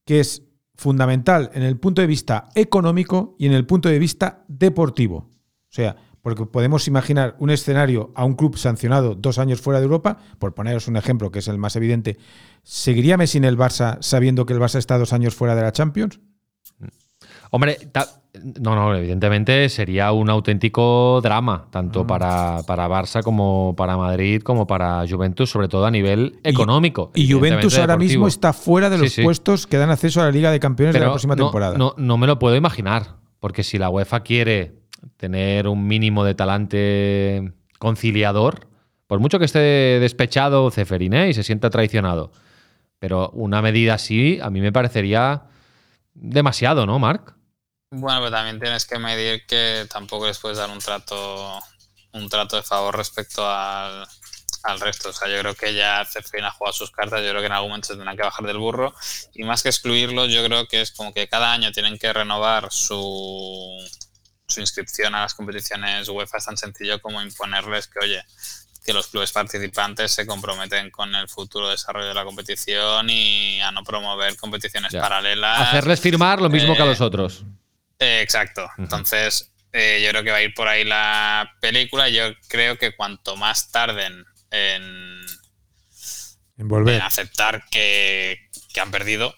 que 0.04 0.20
es 0.20 0.42
fundamental 0.78 1.50
en 1.52 1.64
el 1.64 1.76
punto 1.76 2.00
de 2.00 2.06
vista 2.06 2.48
económico 2.54 3.34
y 3.36 3.46
en 3.46 3.52
el 3.52 3.66
punto 3.66 3.88
de 3.88 3.98
vista 3.98 4.44
deportivo. 4.46 5.16
O 5.16 5.70
sea, 5.70 5.96
porque 6.22 6.46
podemos 6.46 6.86
imaginar 6.86 7.36
un 7.40 7.50
escenario 7.50 8.12
a 8.14 8.24
un 8.24 8.34
club 8.34 8.56
sancionado 8.56 9.16
dos 9.16 9.38
años 9.38 9.60
fuera 9.60 9.80
de 9.80 9.84
Europa, 9.84 10.18
por 10.38 10.54
poneros 10.54 10.86
un 10.86 10.96
ejemplo 10.96 11.32
que 11.32 11.40
es 11.40 11.48
el 11.48 11.58
más 11.58 11.74
evidente, 11.74 12.16
¿seguiría 12.62 13.16
Messi 13.16 13.38
en 13.38 13.44
el 13.44 13.58
Barça 13.58 13.98
sabiendo 14.00 14.46
que 14.46 14.52
el 14.52 14.60
Barça 14.60 14.78
está 14.78 14.98
dos 14.98 15.12
años 15.12 15.34
fuera 15.34 15.56
de 15.56 15.62
la 15.62 15.72
Champions? 15.72 16.20
Hombre, 17.50 17.78
no, 18.60 18.74
no, 18.74 18.94
evidentemente 18.94 19.68
sería 19.68 20.12
un 20.12 20.30
auténtico 20.30 21.20
drama, 21.22 21.66
tanto 21.70 22.06
para, 22.06 22.62
para, 22.66 22.88
Barça 22.88 23.22
como 23.22 23.74
para 23.76 23.96
Madrid, 23.96 24.42
como 24.42 24.66
para 24.66 25.04
Juventus, 25.08 25.50
sobre 25.50 25.68
todo 25.68 25.86
a 25.86 25.90
nivel 25.90 26.38
económico. 26.42 27.10
Y, 27.14 27.30
Juventus 27.30 27.78
ahora 27.78 27.96
mismo 27.96 28.28
está 28.28 28.52
fuera 28.52 28.90
de 28.90 28.98
los 28.98 29.16
puestos 29.16 29.66
que 29.66 29.76
dan 29.76 29.90
acceso 29.90 30.20
a 30.20 30.24
la 30.24 30.30
Liga 30.30 30.50
de 30.50 30.60
Campeones 30.60 30.94
de 30.94 31.00
la 31.00 31.06
próxima 31.06 31.36
temporada. 31.36 31.76
No, 31.76 31.94
no 31.96 32.18
me 32.18 32.26
lo 32.26 32.38
puedo 32.38 32.56
imaginar, 32.56 33.16
porque 33.40 33.62
si 33.62 33.78
la 33.78 33.88
UEFA 33.90 34.20
quiere 34.20 34.74
tener 35.16 35.68
un 35.68 35.86
mínimo 35.86 36.24
de 36.24 36.34
talante 36.34 37.52
conciliador, 37.78 38.68
por 39.06 39.20
mucho 39.20 39.38
que 39.38 39.46
esté 39.46 39.98
despechado 40.00 40.70
Ceferiné 40.70 41.30
y 41.30 41.34
se 41.34 41.42
sienta 41.42 41.70
traicionado, 41.70 42.30
pero 42.98 43.30
una 43.30 43.62
medida 43.62 43.94
así 43.94 44.38
a 44.42 44.50
mí 44.50 44.60
me 44.60 44.72
parecería 44.72 45.44
demasiado, 46.14 46.84
¿no, 46.84 46.98
Marc? 46.98 47.37
Bueno, 47.90 48.20
pero 48.20 48.30
también 48.30 48.60
tienes 48.60 48.84
que 48.84 48.98
medir 48.98 49.46
que 49.46 49.86
tampoco 49.90 50.26
les 50.26 50.38
puedes 50.38 50.58
dar 50.58 50.68
un 50.68 50.78
trato, 50.78 51.58
un 52.12 52.28
trato 52.28 52.56
de 52.56 52.62
favor 52.62 52.96
respecto 52.96 53.48
al, 53.48 54.06
resto. 54.78 55.08
O 55.08 55.12
sea, 55.12 55.28
yo 55.28 55.38
creo 55.40 55.54
que 55.54 55.72
ya 55.72 56.04
CFIN 56.04 56.44
ha 56.44 56.50
jugado 56.50 56.74
sus 56.74 56.90
cartas, 56.90 57.22
yo 57.22 57.30
creo 57.30 57.40
que 57.40 57.46
en 57.46 57.52
algún 57.52 57.70
momento 57.70 57.88
se 57.88 57.94
tendrán 57.94 58.16
que 58.16 58.22
bajar 58.22 58.46
del 58.46 58.58
burro. 58.58 58.94
Y 59.32 59.44
más 59.44 59.62
que 59.62 59.70
excluirlo, 59.70 60.26
yo 60.26 60.44
creo 60.44 60.66
que 60.66 60.82
es 60.82 60.92
como 60.92 61.14
que 61.14 61.28
cada 61.28 61.50
año 61.50 61.72
tienen 61.72 61.98
que 61.98 62.12
renovar 62.12 62.70
su, 62.70 63.74
su 64.46 64.60
inscripción 64.60 65.14
a 65.14 65.22
las 65.22 65.32
competiciones 65.32 66.06
UEFA. 66.10 66.36
Es 66.36 66.44
tan 66.44 66.58
sencillo 66.58 67.00
como 67.00 67.22
imponerles 67.22 67.88
que, 67.88 68.00
oye, 68.00 68.22
que 68.84 68.92
los 68.92 69.06
clubes 69.06 69.32
participantes 69.32 70.12
se 70.12 70.26
comprometen 70.26 70.90
con 70.90 71.14
el 71.14 71.26
futuro 71.26 71.70
desarrollo 71.70 72.08
de 72.08 72.14
la 72.14 72.24
competición 72.26 73.08
y 73.08 73.62
a 73.62 73.72
no 73.72 73.82
promover 73.82 74.36
competiciones 74.36 74.92
paralelas. 74.92 75.68
Hacerles 75.68 76.00
firmar 76.00 76.42
lo 76.42 76.50
mismo 76.50 76.74
que 76.74 76.82
a 76.82 76.84
eh, 76.84 76.88
los 76.88 77.00
otros. 77.00 77.44
Eh, 77.98 78.20
exacto. 78.22 78.70
Entonces, 78.78 79.52
eh, 79.72 80.00
yo 80.02 80.10
creo 80.10 80.24
que 80.24 80.30
va 80.30 80.38
a 80.38 80.42
ir 80.42 80.54
por 80.54 80.68
ahí 80.68 80.84
la 80.84 81.52
película. 81.60 82.08
Yo 82.08 82.34
creo 82.48 82.78
que 82.78 82.94
cuanto 82.96 83.36
más 83.36 83.70
tarden 83.70 84.24
en, 84.50 85.26
en, 86.56 87.02
aceptar 87.02 87.64
que, 87.70 88.48
han 88.80 88.90
perdido 88.92 89.34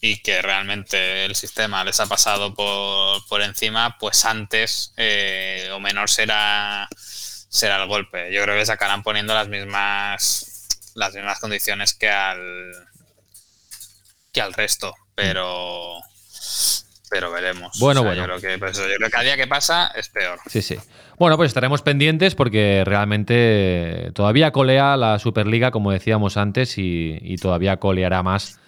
y 0.00 0.22
que 0.22 0.40
realmente 0.40 1.26
el 1.26 1.34
sistema 1.34 1.84
les 1.84 2.00
ha 2.00 2.06
pasado 2.06 2.54
por, 2.54 3.42
encima, 3.42 3.98
pues 3.98 4.24
antes 4.24 4.94
eh, 4.96 5.68
o 5.72 5.80
menor 5.80 6.08
será, 6.08 6.88
será 6.96 7.82
el 7.82 7.88
golpe. 7.88 8.32
Yo 8.32 8.42
creo 8.42 8.58
que 8.58 8.66
sacarán 8.66 9.02
poniendo 9.02 9.34
las 9.34 9.48
mismas 9.48 10.50
las 10.94 11.12
mismas 11.12 11.40
condiciones 11.40 11.92
que 11.92 12.08
al 12.08 12.72
que 14.32 14.40
al 14.40 14.52
resto, 14.52 14.94
pero 15.14 16.00
pero 17.14 17.30
veremos. 17.30 17.78
Bueno, 17.78 18.02
bueno. 18.02 18.22
Yo 18.22 18.24
creo, 18.24 18.40
que, 18.40 18.58
pues, 18.58 18.76
yo 18.76 18.96
creo 18.98 19.08
que 19.08 19.16
a 19.16 19.22
día 19.22 19.36
que 19.36 19.46
pasa 19.46 19.92
es 19.94 20.08
peor. 20.08 20.40
Sí, 20.48 20.62
sí. 20.62 20.76
Bueno, 21.16 21.36
pues 21.36 21.46
estaremos 21.46 21.80
pendientes 21.80 22.34
porque 22.34 22.82
realmente 22.84 24.10
todavía 24.14 24.50
colea 24.50 24.96
la 24.96 25.20
Superliga, 25.20 25.70
como 25.70 25.92
decíamos 25.92 26.36
antes, 26.36 26.74
y, 26.76 27.36
todavía 27.40 27.76
coleará 27.76 28.24
más 28.24 28.58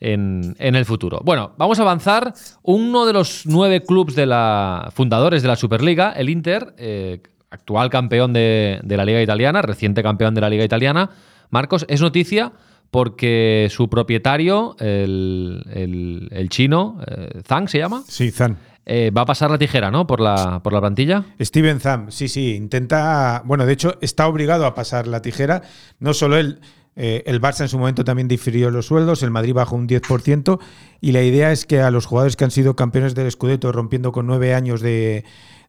en, 0.00 0.54
el 0.58 0.84
futuro. 0.84 1.22
Bueno, 1.24 1.54
vamos 1.56 1.78
a 1.78 1.82
avanzar. 1.82 2.34
Uno 2.62 3.06
de 3.06 3.14
los 3.14 3.46
nueve 3.46 3.82
clubes 3.82 4.14
de 4.14 4.26
la, 4.26 4.92
fundadores 4.94 5.40
de 5.40 5.48
la 5.48 5.56
Superliga, 5.56 6.12
el 6.12 6.28
Inter, 6.28 6.74
eh, 6.76 7.22
actual 7.48 7.88
campeón 7.88 8.34
de, 8.34 8.80
de 8.82 8.96
la 8.98 9.06
Liga 9.06 9.22
Italiana, 9.22 9.62
reciente 9.62 10.02
campeón 10.02 10.34
de 10.34 10.42
la 10.42 10.50
Liga 10.50 10.64
Italiana, 10.64 11.08
Marcos, 11.48 11.86
es 11.88 12.02
noticia 12.02 12.52
porque 12.94 13.66
su 13.72 13.88
propietario, 13.88 14.76
el, 14.78 16.46
chino, 16.48 17.00
eh, 17.04 17.40
Zhang 17.44 17.66
se 17.66 17.78
llama. 17.78 18.04
Sí, 18.06 18.30
Zhang. 18.30 18.56
Eh, 18.86 19.10
va 19.10 19.22
a 19.22 19.26
pasar 19.26 19.50
la 19.50 19.58
tijera, 19.58 19.90
¿no? 19.90 20.06
Por 20.06 20.20
la, 20.20 20.60
por 20.62 20.72
la 20.72 20.78
plantilla. 20.78 21.24
Steven 21.40 21.80
Zhang, 21.80 22.12
sí, 22.12 22.28
sí, 22.28 22.54
intenta, 22.54 23.42
bueno, 23.46 23.66
de 23.66 23.72
hecho 23.72 23.96
está 24.00 24.28
obligado 24.28 24.64
a 24.64 24.76
pasar 24.76 25.08
la 25.08 25.22
tijera, 25.22 25.62
no 25.98 26.14
solo 26.14 26.36
él. 26.36 26.60
Eh, 26.96 27.24
el 27.26 27.40
Barça 27.40 27.62
en 27.62 27.68
su 27.68 27.78
momento 27.78 28.04
también 28.04 28.28
difirió 28.28 28.70
los 28.70 28.86
sueldos, 28.86 29.22
el 29.22 29.30
Madrid 29.30 29.54
bajó 29.54 29.74
un 29.74 29.88
10% 29.88 30.60
y 31.00 31.12
la 31.12 31.22
idea 31.22 31.50
es 31.50 31.66
que 31.66 31.80
a 31.80 31.90
los 31.90 32.06
jugadores 32.06 32.36
que 32.36 32.44
han 32.44 32.52
sido 32.52 32.76
campeones 32.76 33.14
del 33.14 33.30
Scudetto 33.30 33.72
rompiendo 33.72 34.12
con 34.12 34.26
nueve 34.26 34.54
años 34.54 34.80
de, 34.80 35.24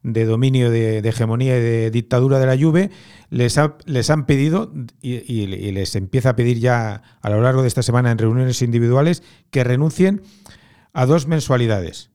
de 0.06 0.24
dominio, 0.24 0.70
de, 0.70 0.98
hegemonía 0.98 1.58
y 1.58 1.60
de 1.60 1.90
dictadura 1.90 2.38
de 2.38 2.46
la 2.46 2.56
Juve, 2.56 2.90
les, 3.28 3.58
les 3.86 4.10
han 4.10 4.24
pedido, 4.24 4.72
y, 5.02 5.46
les 5.72 5.96
empieza 5.96 6.30
a 6.30 6.36
pedir 6.36 6.60
ya 6.60 7.02
a 7.20 7.30
lo 7.30 7.42
largo 7.42 7.62
de 7.62 7.68
esta 7.68 7.82
semana 7.82 8.12
en 8.12 8.18
reuniones 8.18 8.62
individuales, 8.62 9.24
que 9.50 9.64
renuncien 9.64 10.22
a 10.92 11.06
dos 11.06 11.26
mensualidades. 11.26 12.10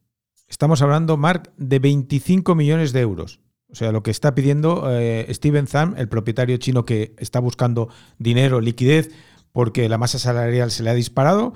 Estamos 0.48 0.82
hablando, 0.82 1.18
Mark, 1.18 1.51
de 1.58 1.80
25 1.80 2.56
millones 2.56 2.94
de 2.94 3.01
euros. 3.01 3.41
O 3.72 3.75
sea, 3.75 3.92
lo 3.92 4.04
que 4.04 4.12
está 4.12 4.36
pidiendo 4.36 4.88
eh, 4.90 5.28
Steven 5.34 5.68
Zam, 5.68 5.96
el 5.98 6.10
propietario 6.10 6.58
chino 6.58 6.86
que 6.86 7.13
está 7.18 7.40
buscando 7.40 7.90
dinero, 8.20 8.60
liquidez, 8.60 9.12
porque 9.54 9.88
la 9.90 9.98
masa 9.98 10.20
salarial 10.20 10.72
se 10.72 10.84
le 10.84 10.90
ha 10.90 10.94
disparado 10.94 11.54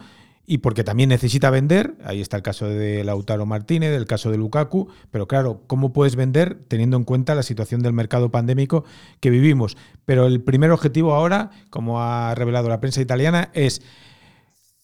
y 0.47 0.59
porque 0.59 0.83
también 0.83 1.09
necesita 1.09 1.49
vender. 1.49 1.95
Ahí 2.03 2.21
está 2.21 2.37
el 2.37 2.43
caso 2.43 2.67
de 2.67 3.03
Lautaro 3.03 3.45
Martínez, 3.45 3.91
el 3.91 4.05
caso 4.05 4.31
de 4.31 4.37
Lukaku. 4.37 4.89
Pero 5.11 5.27
claro, 5.27 5.63
¿cómo 5.67 5.91
puedes 5.91 6.15
vender 6.15 6.59
teniendo 6.67 6.97
en 6.97 7.03
cuenta 7.03 7.35
la 7.35 7.43
situación 7.43 7.81
del 7.81 7.93
mercado 7.93 8.29
pandémico 8.29 8.85
que 9.19 9.29
vivimos? 9.29 9.75
Pero 10.05 10.27
el 10.27 10.41
primer 10.41 10.71
objetivo 10.71 11.15
ahora, 11.15 11.51
como 11.69 12.01
ha 12.01 12.35
revelado 12.35 12.69
la 12.69 12.79
prensa 12.79 13.01
italiana, 13.01 13.49
es 13.53 13.81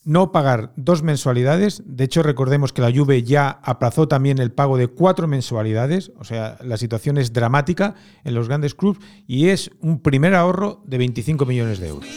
no 0.04 0.32
pagar 0.32 0.74
dos 0.76 1.04
mensualidades. 1.04 1.84
De 1.86 2.04
hecho, 2.04 2.24
recordemos 2.24 2.74
que 2.74 2.82
la 2.82 2.92
Juve 2.92 3.24
ya 3.24 3.50
aplazó 3.64 4.08
también 4.08 4.40
el 4.40 4.52
pago 4.52 4.78
de 4.78 4.88
cuatro 4.88 5.28
mensualidades. 5.28 6.12
O 6.18 6.24
sea, 6.24 6.58
la 6.64 6.78
situación 6.78 7.18
es 7.18 7.34
dramática 7.34 7.96
en 8.24 8.34
los 8.34 8.48
grandes 8.48 8.74
clubes 8.74 9.02
y 9.28 9.50
es 9.50 9.72
un 9.82 10.00
primer 10.00 10.36
ahorro 10.36 10.82
de 10.86 10.98
25 10.98 11.46
millones 11.46 11.80
de 11.80 11.88
euros. 11.90 12.10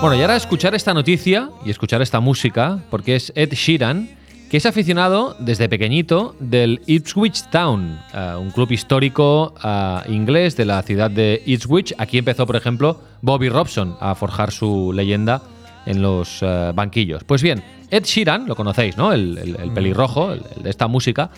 Bueno, 0.00 0.14
y 0.14 0.20
ahora 0.20 0.36
escuchar 0.36 0.74
esta 0.74 0.94
noticia 0.94 1.50
y 1.64 1.70
escuchar 1.70 2.02
esta 2.02 2.20
música, 2.20 2.82
porque 2.90 3.16
es 3.16 3.32
Ed 3.34 3.52
Sheeran, 3.52 4.17
que 4.50 4.56
es 4.56 4.66
aficionado 4.66 5.36
desde 5.40 5.68
pequeñito 5.68 6.34
del 6.40 6.80
Ipswich 6.86 7.50
Town, 7.50 7.98
eh, 8.14 8.34
un 8.38 8.50
club 8.50 8.70
histórico 8.72 9.54
eh, 9.62 9.98
inglés 10.08 10.56
de 10.56 10.64
la 10.64 10.82
ciudad 10.82 11.10
de 11.10 11.42
Ipswich. 11.44 11.94
Aquí 11.98 12.16
empezó, 12.18 12.46
por 12.46 12.56
ejemplo, 12.56 13.00
Bobby 13.20 13.50
Robson 13.50 13.96
a 14.00 14.14
forjar 14.14 14.50
su 14.50 14.92
leyenda 14.94 15.42
en 15.84 16.00
los 16.00 16.38
eh, 16.42 16.72
banquillos. 16.74 17.24
Pues 17.24 17.42
bien, 17.42 17.62
Ed 17.90 18.04
Sheeran, 18.04 18.46
lo 18.46 18.56
conocéis, 18.56 18.96
¿no? 18.96 19.12
El, 19.12 19.36
el- 19.38 19.56
el 19.60 19.70
pelirrojo, 19.72 20.32
el, 20.32 20.42
el 20.56 20.62
de 20.62 20.70
esta 20.70 20.86
música, 20.88 21.30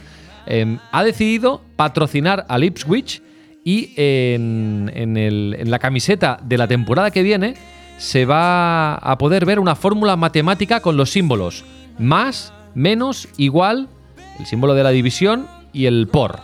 eh, 0.47 0.79
ha 0.93 1.03
decidido 1.05 1.63
patrocinar 1.77 2.47
al 2.49 2.63
Ipswich 2.65 3.23
y 3.65 3.93
en, 3.97 4.91
en 4.95 5.17
el- 5.17 5.57
en 5.59 5.71
la 5.71 5.79
camiseta 5.81 6.39
de 6.45 6.59
la 6.59 6.69
temporada 6.69 7.11
que 7.11 7.23
viene 7.25 7.55
se 7.99 8.25
va 8.25 8.95
a 8.95 9.19
poder 9.19 9.45
ver 9.45 9.59
una 9.59 9.75
fórmula 9.75 10.17
matemática 10.17 10.81
con 10.81 10.97
los 10.97 11.11
símbolos 11.11 11.65
más, 11.99 12.53
menos, 12.75 13.29
igual, 13.37 13.89
el 14.39 14.47
símbolo 14.47 14.75
de 14.75 14.83
la 14.83 14.91
división 14.91 15.47
y 15.73 15.87
el 15.87 16.09
por. 16.09 16.41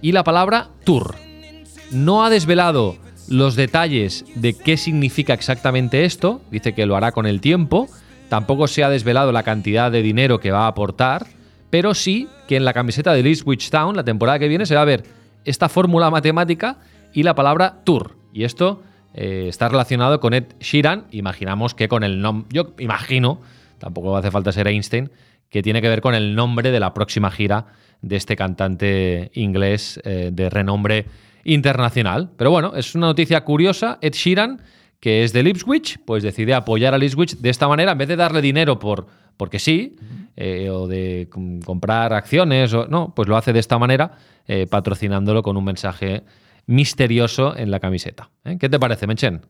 Y 0.00 0.12
la 0.12 0.24
palabra 0.24 0.68
tour. 0.84 1.14
No 1.90 2.24
ha 2.24 2.30
desvelado 2.30 2.96
los 3.28 3.56
detalles 3.56 4.24
de 4.34 4.54
qué 4.54 4.76
significa 4.76 5.34
exactamente 5.34 6.04
esto, 6.04 6.40
dice 6.50 6.74
que 6.74 6.86
lo 6.86 6.96
hará 6.96 7.12
con 7.12 7.26
el 7.26 7.40
tiempo, 7.40 7.88
tampoco 8.28 8.66
se 8.66 8.84
ha 8.84 8.90
desvelado 8.90 9.32
la 9.32 9.42
cantidad 9.42 9.90
de 9.90 10.02
dinero 10.02 10.40
que 10.40 10.50
va 10.50 10.64
a 10.64 10.68
aportar, 10.68 11.26
pero 11.70 11.94
sí 11.94 12.28
que 12.46 12.56
en 12.56 12.64
la 12.64 12.72
camiseta 12.72 13.12
de 13.12 13.28
Ipswich 13.28 13.70
Town 13.70 13.96
la 13.96 14.04
temporada 14.04 14.38
que 14.38 14.48
viene 14.48 14.66
se 14.66 14.74
va 14.74 14.82
a 14.82 14.86
ver 14.86 15.04
esta 15.44 15.68
fórmula 15.68 16.10
matemática 16.10 16.78
y 17.12 17.22
la 17.22 17.34
palabra 17.34 17.80
tour. 17.84 18.16
Y 18.32 18.44
esto 18.44 18.82
eh, 19.14 19.46
está 19.48 19.68
relacionado 19.68 20.20
con 20.20 20.34
Ed 20.34 20.44
Sheeran, 20.60 21.06
imaginamos 21.10 21.74
que 21.74 21.88
con 21.88 22.04
el 22.04 22.20
nombre, 22.20 22.48
yo 22.52 22.74
imagino, 22.78 23.40
tampoco 23.78 24.16
hace 24.16 24.30
falta 24.30 24.52
ser 24.52 24.68
Einstein, 24.68 25.10
que 25.50 25.62
tiene 25.62 25.80
que 25.82 25.88
ver 25.88 26.00
con 26.00 26.14
el 26.14 26.34
nombre 26.34 26.70
de 26.70 26.80
la 26.80 26.92
próxima 26.94 27.30
gira 27.30 27.66
de 28.02 28.16
este 28.16 28.36
cantante 28.36 29.30
inglés 29.34 30.00
eh, 30.04 30.30
de 30.32 30.50
renombre 30.50 31.06
internacional. 31.44 32.30
Pero 32.36 32.50
bueno, 32.50 32.74
es 32.76 32.94
una 32.94 33.06
noticia 33.06 33.42
curiosa. 33.44 33.98
Ed 34.02 34.12
Sheeran, 34.12 34.60
que 35.00 35.22
es 35.24 35.32
del 35.32 35.48
Ipswich, 35.48 35.98
pues 36.04 36.22
decide 36.22 36.54
apoyar 36.54 36.94
al 36.94 37.02
Ipswich 37.02 37.36
de 37.38 37.50
esta 37.50 37.68
manera, 37.68 37.92
en 37.92 37.98
vez 37.98 38.08
de 38.08 38.16
darle 38.16 38.40
dinero 38.42 38.78
por 38.78 39.06
porque 39.36 39.58
sí, 39.58 39.96
eh, 40.36 40.70
o 40.70 40.86
de 40.88 41.28
com- 41.30 41.60
comprar 41.60 42.14
acciones, 42.14 42.72
o 42.72 42.86
no, 42.88 43.12
pues 43.14 43.28
lo 43.28 43.36
hace 43.36 43.52
de 43.52 43.58
esta 43.58 43.78
manera, 43.78 44.12
eh, 44.46 44.66
patrocinándolo 44.66 45.42
con 45.42 45.58
un 45.58 45.64
mensaje 45.64 46.22
misterioso 46.66 47.56
en 47.56 47.70
la 47.70 47.78
camiseta. 47.78 48.30
¿Qué 48.58 48.68
te 48.68 48.78
parece, 48.78 49.06
Menchen? 49.06 49.42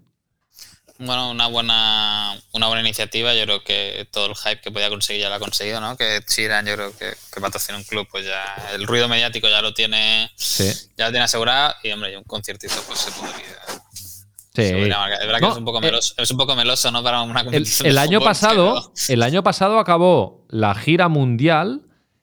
Bueno, 0.99 1.31
una 1.31 1.47
buena, 1.49 2.35
una 2.53 2.67
buena 2.69 2.81
iniciativa. 2.83 3.35
Yo 3.35 3.45
creo 3.45 3.63
que 3.63 4.09
todo 4.11 4.27
el 4.27 4.35
hype 4.35 4.61
que 4.61 4.71
podía 4.71 4.89
conseguir 4.89 5.23
ya 5.23 5.29
lo 5.29 5.35
ha 5.35 5.39
conseguido, 5.39 5.81
¿no? 5.81 5.97
Que 5.97 6.21
Chiran, 6.27 6.65
yo 6.67 6.75
creo 6.75 6.97
que, 6.97 7.13
que 7.33 7.41
patrocina 7.41 7.77
un 7.77 7.85
club, 7.85 8.07
pues 8.11 8.25
ya 8.25 8.45
el 8.75 8.87
ruido 8.87 9.07
mediático 9.09 9.49
ya 9.49 9.61
lo 9.61 9.75
tiene, 9.75 10.31
Sí. 10.37 10.65
ya 10.97 11.07
lo 11.07 11.11
tiene 11.11 11.25
asegurado. 11.25 11.75
Y 11.83 11.91
hombre, 11.93 12.13
y 12.13 12.17
un 12.17 12.25
conciertito, 12.25 12.75
pues 12.87 12.99
se 13.01 13.11
podría. 13.13 13.45
Sí. 14.55 14.63
Es 14.63 14.73
verdad 14.73 15.07
No, 15.41 15.49
que 15.49 15.53
es 15.53 15.59
un 15.59 15.65
poco 15.67 15.79
eh, 15.79 15.83
meloso, 15.83 16.15
es 16.17 16.31
un 16.31 16.37
poco 16.39 16.57
meloso, 16.57 16.91
¿no? 16.91 17.03
Para 17.03 17.21
una 17.21 17.41
El, 17.41 17.47
competición. 17.47 17.89
el 17.91 17.99
año 17.99 18.19
fútbol, 18.21 18.31
pasado, 18.31 18.93
el 19.09 19.23
año 19.23 19.43
pasado 19.43 19.79
acabó 19.79 20.47
la 20.49 20.75
gira 20.75 21.09
mundial 21.09 21.83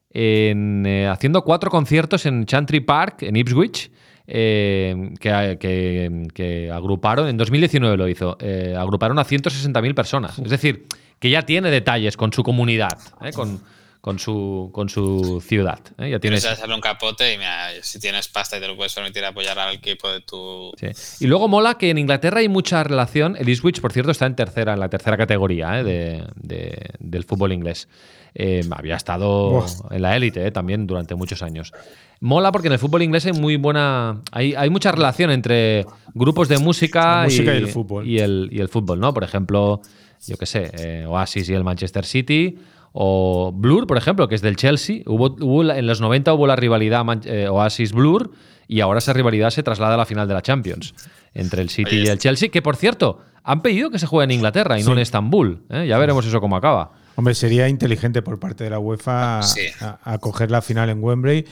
en, 0.10 0.84
eh, 0.88 1.08
haciendo 1.08 1.44
cuatro 1.44 1.70
conciertos 1.70 2.26
en 2.26 2.48
Chantry 2.48 2.80
Park, 2.80 3.22
en 3.22 3.36
Ipswich, 3.36 3.92
eh, 4.28 5.14
que, 5.20 6.72
agruparon, 6.74 7.28
en 7.28 7.38
2019 7.38 7.98
lo 7.98 8.08
hizo, 8.08 8.38
eh, 8.40 8.76
agruparon 8.78 9.20
a 9.20 9.26
160.000 9.26 9.94
personas. 9.94 10.40
Es 10.40 10.50
decir, 10.50 10.88
que 11.20 11.30
ya 11.30 11.44
tiene 11.44 11.70
detalles 11.72 12.18
con 12.18 12.32
su 12.32 12.44
comunidad, 12.44 12.98
eh, 13.22 13.32
con, 13.34 13.62
con, 14.04 14.20
su, 14.20 14.70
con 14.74 14.90
su 14.90 15.42
ciudad. 15.48 15.80
eh, 15.98 16.10
Ya 16.10 16.20
Tienes 16.20 16.44
hacerle 16.46 16.76
un 16.76 16.82
capote 16.82 17.34
y 17.34 17.38
mira, 17.38 17.70
si 17.82 18.02
tienes 18.02 18.28
pasta 18.28 18.58
y 18.58 18.60
te 18.60 18.68
lo 18.68 18.76
puedes 18.76 18.94
permitir 18.94 19.24
apoyar 19.24 19.58
al 19.58 19.76
equipo 19.76 20.12
de 20.12 20.20
tu. 20.20 20.74
Sí. 20.78 21.24
Y 21.24 21.28
luego 21.28 21.48
mola 21.48 21.76
que 21.78 21.90
en 21.90 21.98
Inglaterra 21.98 22.40
hay 22.42 22.50
mucha 22.50 22.84
relación. 22.84 23.38
El 23.40 23.48
Ipswich, 23.48 23.80
por 23.80 23.94
cierto, 23.94 24.12
está 24.12 24.26
en 24.26 24.36
tercera, 24.36 24.74
en 24.74 24.82
la 24.82 24.90
tercera 24.90 25.16
categoría 25.16 25.80
eh, 25.80 25.84
de- 25.86 26.24
de- 26.36 26.90
del 27.00 27.24
fútbol 27.24 27.54
inglés. 27.54 27.88
Eh, 28.36 28.62
había 28.72 28.98
estado 28.98 29.66
en 29.90 30.02
la 30.02 30.18
élite 30.18 30.46
eh, 30.48 30.52
también 30.52 30.86
durante 30.86 31.16
muchos 31.16 31.42
años. 31.42 31.72
Mola 32.20 32.52
porque 32.52 32.68
en 32.68 32.74
el 32.74 32.80
fútbol 32.80 33.04
inglés 33.04 33.26
hay 33.26 33.32
muy 33.32 33.56
buena. 33.56 34.22
Hay, 34.34 34.54
hay 34.54 34.70
mucha 34.70 34.92
relación 34.92 35.32
entre 35.32 35.86
grupos 36.14 36.50
de 36.50 36.58
música, 36.58 37.24
música 37.24 37.54
y 37.54 37.58
el 37.60 37.68
fútbol. 37.70 38.06
Y 38.06 38.20
el, 38.20 38.50
y 38.52 38.60
el 38.60 38.68
fútbol, 38.68 39.00
¿no? 39.00 39.14
Por 39.14 39.24
ejemplo, 39.24 39.80
yo 40.28 40.36
qué 40.36 40.46
sé, 40.46 40.72
eh, 40.78 41.06
Oasis 41.08 41.48
y 41.48 41.54
el 41.54 41.64
Manchester 41.64 42.04
City. 42.06 42.58
O 42.94 43.52
Blur, 43.54 43.88
por 43.88 43.98
ejemplo, 43.98 44.28
que 44.28 44.36
es 44.36 44.42
del 44.42 44.56
Chelsea. 44.56 45.02
Hubo, 45.08 45.64
en 45.72 45.88
los 45.88 46.00
90 46.00 46.32
hubo 46.34 46.46
la 46.48 46.56
rivalidad 46.56 47.04
eh, 47.26 47.48
Oasis-Blur 47.50 48.32
y 48.68 48.80
ahora 48.82 49.00
esa 49.00 49.14
rivalidad 49.14 49.50
se 49.50 49.64
traslada 49.64 49.96
a 49.96 49.98
la 49.98 50.06
final 50.06 50.28
de 50.28 50.34
la 50.36 50.42
Champions 50.42 50.94
entre 51.34 51.62
el 51.64 51.70
City 51.70 51.98
y 51.98 52.08
el 52.08 52.20
Chelsea, 52.20 52.50
que 52.50 52.62
por 52.62 52.76
cierto, 52.76 53.20
han 53.44 53.62
pedido 53.64 53.90
que 53.90 53.98
se 54.00 54.06
juegue 54.06 54.26
en 54.26 54.32
Inglaterra 54.38 54.80
y 54.80 54.84
no 54.84 54.92
en 54.94 55.00
Estambul. 55.00 55.64
¿eh? 55.70 55.88
Ya 55.88 55.98
veremos 55.98 56.26
eso 56.26 56.40
cómo 56.40 56.56
acaba. 56.56 56.92
Hombre, 57.16 57.34
sería 57.34 57.68
inteligente 57.68 58.22
por 58.22 58.40
parte 58.40 58.64
de 58.64 58.70
la 58.70 58.80
UEFA 58.80 59.42
Sí. 59.42 59.62
a, 59.82 60.00
a 60.04 60.18
coger 60.20 60.52
la 60.52 60.62
final 60.62 60.90
en 60.90 61.04
Wembley. 61.04 61.46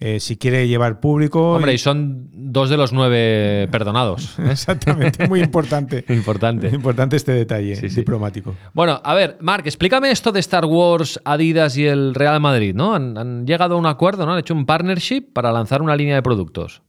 Eh, 0.00 0.18
si 0.20 0.36
quiere 0.36 0.66
llevar 0.68 1.00
público. 1.00 1.52
Hombre, 1.54 1.72
y- 1.72 1.74
y 1.76 1.78
son 1.78 2.28
dos 2.32 2.68
de 2.68 2.76
los 2.76 2.92
nueve 2.92 3.68
perdonados. 3.70 4.38
¿eh? 4.38 4.42
Exactamente, 4.50 5.28
muy 5.28 5.40
importante. 5.40 6.04
Importante. 6.08 6.68
Importante 6.68 7.16
este 7.16 7.32
detalle 7.32 7.76
Sí, 7.76 7.88
sí. 7.88 7.96
diplomático. 7.96 8.54
Bueno, 8.72 9.00
a 9.04 9.14
ver, 9.14 9.38
Marc, 9.40 9.66
explícame 9.66 10.10
esto 10.10 10.32
de 10.32 10.40
Star 10.40 10.64
Wars, 10.66 11.20
Adidas 11.24 11.76
y 11.76 11.86
el 11.86 12.14
Real 12.14 12.40
Madrid, 12.40 12.74
¿no? 12.74 12.94
Han, 12.94 13.16
han 13.16 13.46
llegado 13.46 13.76
a 13.76 13.78
un 13.78 13.86
acuerdo, 13.86 14.26
¿no? 14.26 14.32
Han 14.32 14.40
hecho 14.40 14.54
un 14.54 14.66
partnership 14.66 15.32
para 15.32 15.52
lanzar 15.52 15.80
una 15.80 15.96
línea 15.96 16.16
de 16.16 16.22
productos. 16.22 16.82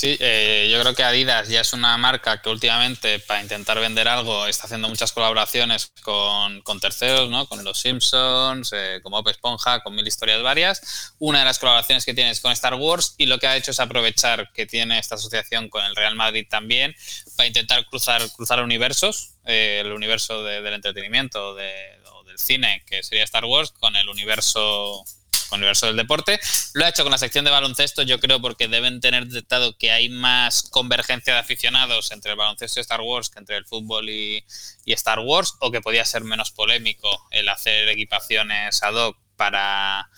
Sí, 0.00 0.16
eh, 0.20 0.68
yo 0.70 0.80
creo 0.80 0.94
que 0.94 1.02
Adidas 1.02 1.48
ya 1.48 1.60
es 1.60 1.72
una 1.72 1.96
marca 1.98 2.40
que 2.40 2.48
últimamente, 2.50 3.18
para 3.18 3.42
intentar 3.42 3.80
vender 3.80 4.06
algo, 4.06 4.46
está 4.46 4.66
haciendo 4.66 4.88
muchas 4.88 5.10
colaboraciones 5.10 5.90
con, 6.02 6.62
con 6.62 6.78
terceros, 6.78 7.28
¿no? 7.30 7.48
Con 7.48 7.64
los 7.64 7.80
Simpsons, 7.80 8.70
eh, 8.72 9.00
con 9.02 9.10
Bob 9.10 9.28
Esponja, 9.28 9.80
con 9.82 9.96
mil 9.96 10.06
historias 10.06 10.40
varias. 10.40 11.14
Una 11.18 11.40
de 11.40 11.46
las 11.46 11.58
colaboraciones 11.58 12.04
que 12.04 12.14
tiene 12.14 12.30
es 12.30 12.38
con 12.40 12.52
Star 12.52 12.74
Wars 12.76 13.16
y 13.18 13.26
lo 13.26 13.40
que 13.40 13.48
ha 13.48 13.56
hecho 13.56 13.72
es 13.72 13.80
aprovechar 13.80 14.52
que 14.52 14.66
tiene 14.66 15.00
esta 15.00 15.16
asociación 15.16 15.68
con 15.68 15.84
el 15.84 15.96
Real 15.96 16.14
Madrid 16.14 16.46
también 16.48 16.94
para 17.36 17.48
intentar 17.48 17.84
cruzar, 17.86 18.22
cruzar 18.36 18.62
universos, 18.62 19.30
eh, 19.46 19.82
el 19.84 19.90
universo 19.90 20.44
de- 20.44 20.62
del 20.62 20.74
entretenimiento 20.74 21.56
de- 21.56 21.98
o 22.12 22.22
del 22.22 22.38
cine, 22.38 22.84
que 22.86 23.02
sería 23.02 23.24
Star 23.24 23.46
Wars, 23.46 23.72
con 23.72 23.96
el 23.96 24.08
universo 24.08 25.04
con 25.48 25.58
el 25.58 25.62
universo 25.62 25.86
del 25.86 25.96
deporte. 25.96 26.40
Lo 26.74 26.84
ha 26.84 26.88
hecho 26.88 27.02
con 27.02 27.12
la 27.12 27.18
sección 27.18 27.44
de 27.44 27.50
baloncesto, 27.50 28.02
yo 28.02 28.20
creo, 28.20 28.40
porque 28.40 28.68
deben 28.68 29.00
tener 29.00 29.26
detectado 29.26 29.76
que 29.76 29.90
hay 29.90 30.08
más 30.08 30.62
convergencia 30.70 31.34
de 31.34 31.40
aficionados 31.40 32.10
entre 32.12 32.32
el 32.32 32.36
baloncesto 32.36 32.80
y 32.80 32.82
Star 32.82 33.00
Wars 33.00 33.30
que 33.30 33.38
entre 33.38 33.56
el 33.56 33.66
fútbol 33.66 34.08
y, 34.08 34.44
y 34.84 34.92
Star 34.92 35.20
Wars, 35.20 35.54
o 35.60 35.70
que 35.70 35.80
podía 35.80 36.04
ser 36.04 36.24
menos 36.24 36.50
polémico 36.50 37.26
el 37.30 37.48
hacer 37.48 37.88
equipaciones 37.88 38.82
ad 38.82 38.94
hoc 38.94 39.16
para, 39.38 40.10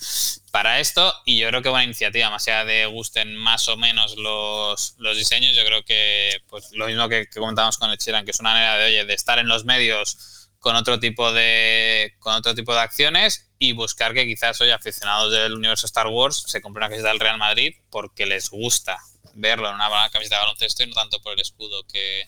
para 0.50 0.80
esto. 0.80 1.14
Y 1.24 1.38
yo 1.38 1.46
creo 1.48 1.62
que 1.62 1.68
buena 1.68 1.84
iniciativa, 1.84 2.30
más 2.30 2.48
allá 2.48 2.64
de 2.64 2.86
gusten 2.86 3.36
más 3.36 3.68
o 3.68 3.76
menos 3.76 4.16
los, 4.16 4.94
los 4.98 5.16
diseños, 5.16 5.54
yo 5.54 5.64
creo 5.64 5.84
que 5.84 6.42
pues 6.48 6.72
lo 6.72 6.86
mismo 6.86 7.08
que, 7.08 7.26
que 7.26 7.38
comentábamos 7.38 7.78
con 7.78 7.90
el 7.90 7.98
Chiran, 7.98 8.24
que 8.24 8.32
es 8.32 8.40
una 8.40 8.50
manera 8.50 8.76
de, 8.78 8.86
oye, 8.86 9.04
de 9.04 9.14
estar 9.14 9.38
en 9.38 9.46
los 9.46 9.64
medios 9.64 10.39
con 10.60 10.76
otro 10.76 11.00
tipo 11.00 11.32
de 11.32 12.14
con 12.20 12.34
otro 12.34 12.54
tipo 12.54 12.72
de 12.72 12.80
acciones 12.80 13.50
y 13.58 13.72
buscar 13.72 14.14
que 14.14 14.26
quizás 14.26 14.60
hoy 14.60 14.70
aficionados 14.70 15.32
del 15.32 15.54
universo 15.54 15.86
Star 15.86 16.06
Wars 16.06 16.44
se 16.46 16.60
compren 16.60 16.82
una 16.84 16.88
camiseta 16.90 17.08
del 17.08 17.20
Real 17.20 17.38
Madrid 17.38 17.74
porque 17.90 18.26
les 18.26 18.50
gusta 18.50 18.98
verlo 19.34 19.68
en 19.68 19.74
una 19.76 19.88
camiseta 20.10 20.36
de 20.36 20.40
baloncesto 20.42 20.82
y 20.82 20.86
no 20.88 20.94
tanto 20.94 21.20
por 21.22 21.32
el 21.34 21.40
escudo 21.40 21.84
que, 21.90 22.26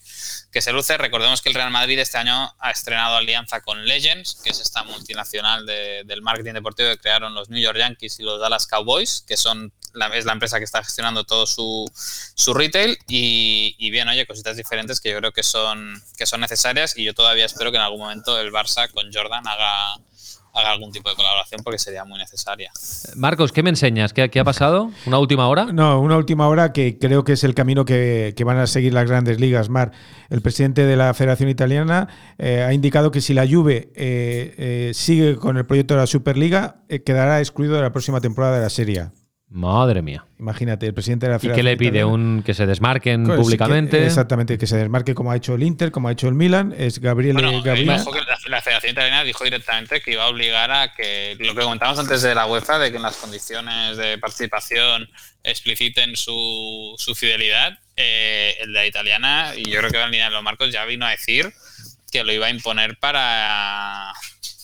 que 0.52 0.62
se 0.62 0.72
luce. 0.72 0.96
Recordemos 0.96 1.42
que 1.42 1.48
el 1.48 1.54
Real 1.54 1.70
Madrid 1.70 1.98
este 1.98 2.16
año 2.16 2.54
ha 2.58 2.70
estrenado 2.70 3.16
alianza 3.16 3.60
con 3.60 3.84
Legends, 3.84 4.40
que 4.42 4.50
es 4.50 4.60
esta 4.60 4.84
multinacional 4.84 5.66
de- 5.66 6.02
del 6.04 6.22
marketing 6.22 6.52
deportivo 6.54 6.88
que 6.90 6.98
crearon 6.98 7.34
los 7.34 7.48
New 7.50 7.60
York 7.60 7.76
Yankees 7.78 8.20
y 8.20 8.22
los 8.22 8.40
Dallas 8.40 8.66
Cowboys, 8.66 9.24
que 9.26 9.36
son 9.36 9.72
la, 9.94 10.09
es 10.09 10.24
la 10.24 10.33
empresa 10.33 10.59
que 10.59 10.64
está 10.64 10.83
gestionando 10.83 11.24
todo 11.24 11.46
su, 11.46 11.90
su 11.94 12.55
retail 12.55 12.98
y, 13.09 13.74
y 13.78 13.90
bien, 13.90 14.09
oye, 14.09 14.26
cositas 14.26 14.57
diferentes 14.57 15.00
que 15.00 15.11
yo 15.11 15.18
creo 15.18 15.33
que 15.33 15.42
son, 15.42 16.02
que 16.16 16.26
son 16.26 16.40
necesarias 16.40 16.96
y 16.96 17.05
yo 17.05 17.14
todavía 17.14 17.44
espero 17.44 17.70
que 17.70 17.76
en 17.76 17.83
algún 17.83 18.00
momento 18.00 18.38
el 18.40 18.52
Barça 18.52 18.90
con 18.90 19.12
Jordan 19.12 19.46
haga, 19.46 19.94
haga 20.55 20.70
algún 20.70 20.92
tipo 20.92 21.09
de 21.09 21.16
colaboración 21.16 21.62
porque 21.62 21.78
sería 21.78 22.05
muy 22.05 22.18
necesaria. 22.18 22.70
Marcos, 23.16 23.52
¿qué 23.52 23.62
me 23.62 23.70
enseñas? 23.70 24.12
¿Qué, 24.12 24.28
qué 24.31 24.40
ha 24.40 24.44
pasado? 24.44 24.90
¿Una 25.07 25.18
última 25.18 25.48
hora? 25.48 25.66
No, 25.66 26.00
una 26.00 26.16
última 26.16 26.48
hora 26.48 26.72
que 26.72 26.98
creo 26.98 27.24
que 27.24 27.33
es 27.33 27.44
el 27.44 27.55
camino 27.55 27.85
que, 27.85 28.35
que 28.37 28.44
van 28.44 28.59
a 28.59 28.66
seguir 28.66 28.92
las 28.92 29.09
grandes 29.09 29.40
ligas. 29.40 29.68
Mar, 29.68 29.92
el 30.31 30.42
presidente 30.42 30.85
de 30.85 30.96
la 30.96 31.14
Federación 31.14 31.48
Italiana 31.48 32.09
eh, 32.38 32.62
ha 32.62 32.72
indicado 32.72 33.11
que 33.11 33.20
si 33.20 33.33
la 33.35 33.46
Juve 33.46 33.92
eh, 33.94 34.55
eh, 34.59 34.92
sigue 34.94 35.37
con 35.37 35.57
el 35.57 35.66
proyecto 35.66 35.94
de 35.94 36.00
la 36.00 36.07
Superliga, 36.07 36.83
eh, 36.88 37.02
quedará 37.02 37.38
excluido 37.40 37.76
de 37.76 37.83
la 37.83 37.92
próxima 37.92 38.20
temporada 38.20 38.57
de 38.57 38.62
la 38.62 38.70
Serie. 38.70 39.00
A. 39.00 39.12
Madre 39.54 40.00
mía. 40.00 40.24
Imagínate, 40.38 40.86
el 40.86 40.94
presidente 40.94 41.26
de 41.26 41.30
la 41.32 41.36
¿Y 41.36 41.40
Federación 41.40 41.56
qué 41.56 41.70
le 41.70 41.76
pide? 41.76 41.88
Italiana- 41.98 42.12
¿Un 42.14 42.42
que 42.42 42.54
se 42.54 42.64
desmarquen 42.66 43.24
Pues, 43.26 43.38
públicamente? 43.38 43.98
que- 43.98 44.06
exactamente, 44.06 44.56
que 44.56 44.66
se 44.66 44.78
desmarque 44.78 45.14
como 45.14 45.30
ha 45.30 45.36
hecho 45.36 45.54
el 45.54 45.62
Inter, 45.62 45.90
como 45.90 46.08
ha 46.08 46.12
hecho 46.12 46.26
el 46.28 46.34
Milan. 46.34 46.74
Es 46.76 46.98
Bueno, 47.00 47.10
eh, 47.50 47.60
Gabriel. 47.62 47.90
ojo 47.90 48.12
que 48.12 48.20
la, 48.20 48.38
la 48.48 48.62
Federación 48.62 48.92
Italiana 48.92 49.24
dijo 49.24 49.44
directamente 49.44 50.00
que 50.00 50.12
iba 50.12 50.24
a 50.24 50.28
obligar 50.28 50.70
a 50.70 50.94
que 50.94 51.36
lo 51.38 51.54
que 51.54 51.60
comentábamos 51.60 51.98
antes 52.00 52.22
de 52.22 52.34
la 52.34 52.46
UEFA, 52.46 52.78
de 52.78 52.90
que 52.90 52.96
en 52.96 53.02
las 53.02 53.16
condiciones 53.16 53.96
de 53.98 54.16
participación 54.18 55.08
expliciten 55.44 56.16
su, 56.16 56.94
su 56.96 57.14
fidelidad, 57.14 57.78
eh, 57.96 58.56
el 58.60 58.68
de 58.68 58.72
la 58.72 58.86
italiana, 58.86 59.52
y 59.54 59.70
yo 59.70 59.80
creo 59.80 59.90
que 59.90 59.98
va 59.98 60.04
en 60.06 60.12
línea 60.12 60.28
de 60.30 60.34
los 60.34 60.42
marcos, 60.42 60.72
ya 60.72 60.84
vino 60.86 61.04
a 61.04 61.10
decir 61.10 61.52
que 62.10 62.24
lo 62.24 62.32
iba 62.32 62.46
a 62.46 62.50
imponer 62.50 62.96
para, 62.98 64.12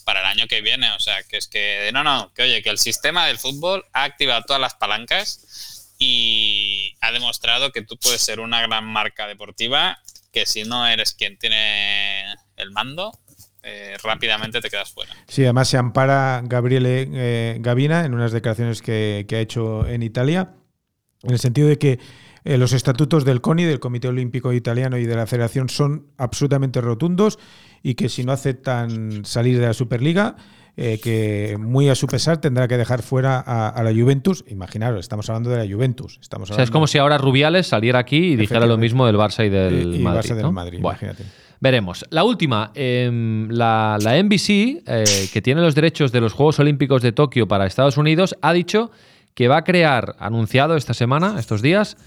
para 0.09 0.21
el 0.21 0.27
año 0.27 0.47
que 0.49 0.63
viene. 0.63 0.91
O 0.93 1.01
sea, 1.01 1.23
que 1.23 1.37
es 1.37 1.49
que, 1.49 1.91
no, 1.93 2.03
no, 2.03 2.33
que 2.33 2.45
oye, 2.45 2.63
que 2.63 2.71
el 2.71 2.79
sistema 2.79 3.27
del 3.27 3.37
fútbol 3.37 3.85
ha 3.93 4.05
activado 4.05 4.43
todas 4.47 4.59
las 4.59 4.75
palancas 4.75 5.93
y 5.99 6.97
ha 7.03 7.13
demostrado 7.13 7.73
que 7.73 7.83
tú 7.83 7.99
puedes 7.99 8.23
ser 8.23 8.41
una 8.41 8.63
gran 8.63 8.87
marca 8.87 9.27
deportiva 9.27 9.99
que 10.33 10.47
si 10.47 10.65
no 10.65 10.87
eres 10.87 11.13
quien 11.13 11.37
tiene 11.37 12.25
el 12.57 12.71
mando, 12.71 13.13
eh, 13.63 13.99
rápidamente 14.03 14.63
te 14.63 14.71
quedas 14.71 14.91
fuera. 14.91 15.15
Sí, 15.27 15.43
además 15.43 15.69
se 15.69 15.77
ampara 15.77 16.41
Gabriele 16.43 17.07
eh, 17.13 17.57
Gavina 17.61 18.07
en 18.07 18.15
unas 18.15 18.33
declaraciones 18.33 18.81
que, 18.81 19.27
que, 19.29 19.37
ha 19.37 19.41
hecho 19.41 19.87
en 19.87 20.03
Italia, 20.03 20.55
en 21.23 21.33
el 21.33 21.39
sentido 21.39 21.69
de 21.69 21.79
que 21.79 21.99
eh, 22.49 22.57
los 22.57 22.73
estatutos 22.73 23.27
del 23.27 23.43
CONI, 23.43 23.65
del 23.65 23.79
Comité 23.79 24.09
Olímpico 24.09 24.55
Italiano 24.55 24.97
y 24.97 25.05
de 25.05 25.15
la 25.15 25.27
Federación 25.27 25.69
son 25.69 26.07
absolutamente 26.17 26.81
rotundos 26.81 27.39
y 27.83 27.95
que 27.95 28.09
si 28.09 28.25
no 28.25 28.33
aceptan 28.33 29.27
salir 29.27 29.61
de 29.61 29.67
la 29.67 29.75
Superliga, 29.75 30.37
eh, 30.79 30.99
que 30.99 31.59
muy 31.61 31.91
a 31.91 31.95
su 31.95 32.07
pesar 32.07 32.39
tendrá 32.39 32.67
que 32.67 32.79
dejar 32.79 33.03
fuera 33.03 33.39
a, 33.39 33.69
a, 33.69 33.83
la 33.83 33.93
Juventus. 33.93 34.47
Imaginaros, 34.49 35.01
estamos 35.01 35.29
hablando 35.29 35.51
de 35.51 35.59
la 35.59 35.71
Juventus. 35.71 36.19
Estamos 36.23 36.51
o 36.51 36.55
sea, 36.55 36.65
es 36.65 36.71
como 36.71 36.87
si 36.87 36.97
ahora 36.97 37.19
Rubiales 37.19 37.67
saliera 37.67 37.99
aquí 37.99 38.33
y 38.33 38.37
dijera 38.37 38.65
lo 38.65 38.79
mismo 38.79 39.05
del 39.05 39.17
Barça 39.17 39.45
y 39.45 39.51
del 39.51 39.95
y, 39.95 39.97
y 39.97 40.03
Madrid. 40.03 40.31
Barça 40.31 40.37
¿no? 40.37 40.43
del 40.45 40.53
Madrid, 40.53 40.79
Bueno, 40.81 40.99
imagínate. 41.03 41.31
Veremos. 41.61 42.07
La 42.09 42.25
última, 42.25 42.73
eh, 42.75 43.47
la, 43.51 43.99
la, 44.01 44.23
NBC, 44.23 44.85
eh, 44.87 45.05
que 45.31 45.43
tiene 45.43 45.61
los 45.61 45.75
derechos 45.75 46.13
de 46.13 46.23
los 46.23 46.33
Juegos 46.33 46.59
Olímpicos 46.61 47.03
de 47.03 47.13
Tokio 47.13 47.47
para 47.47 47.67
Estados 47.67 47.99
Unidos, 47.99 48.37
ha 48.41 48.55
dicho 48.55 48.91
que 49.35 49.49
va 49.49 49.59
a 49.59 49.65
crear, 49.65 50.17
anunciado 50.19 50.77
esta 50.77 50.95
semana, 50.95 51.37
estos 51.39 51.61
días, 51.61 51.99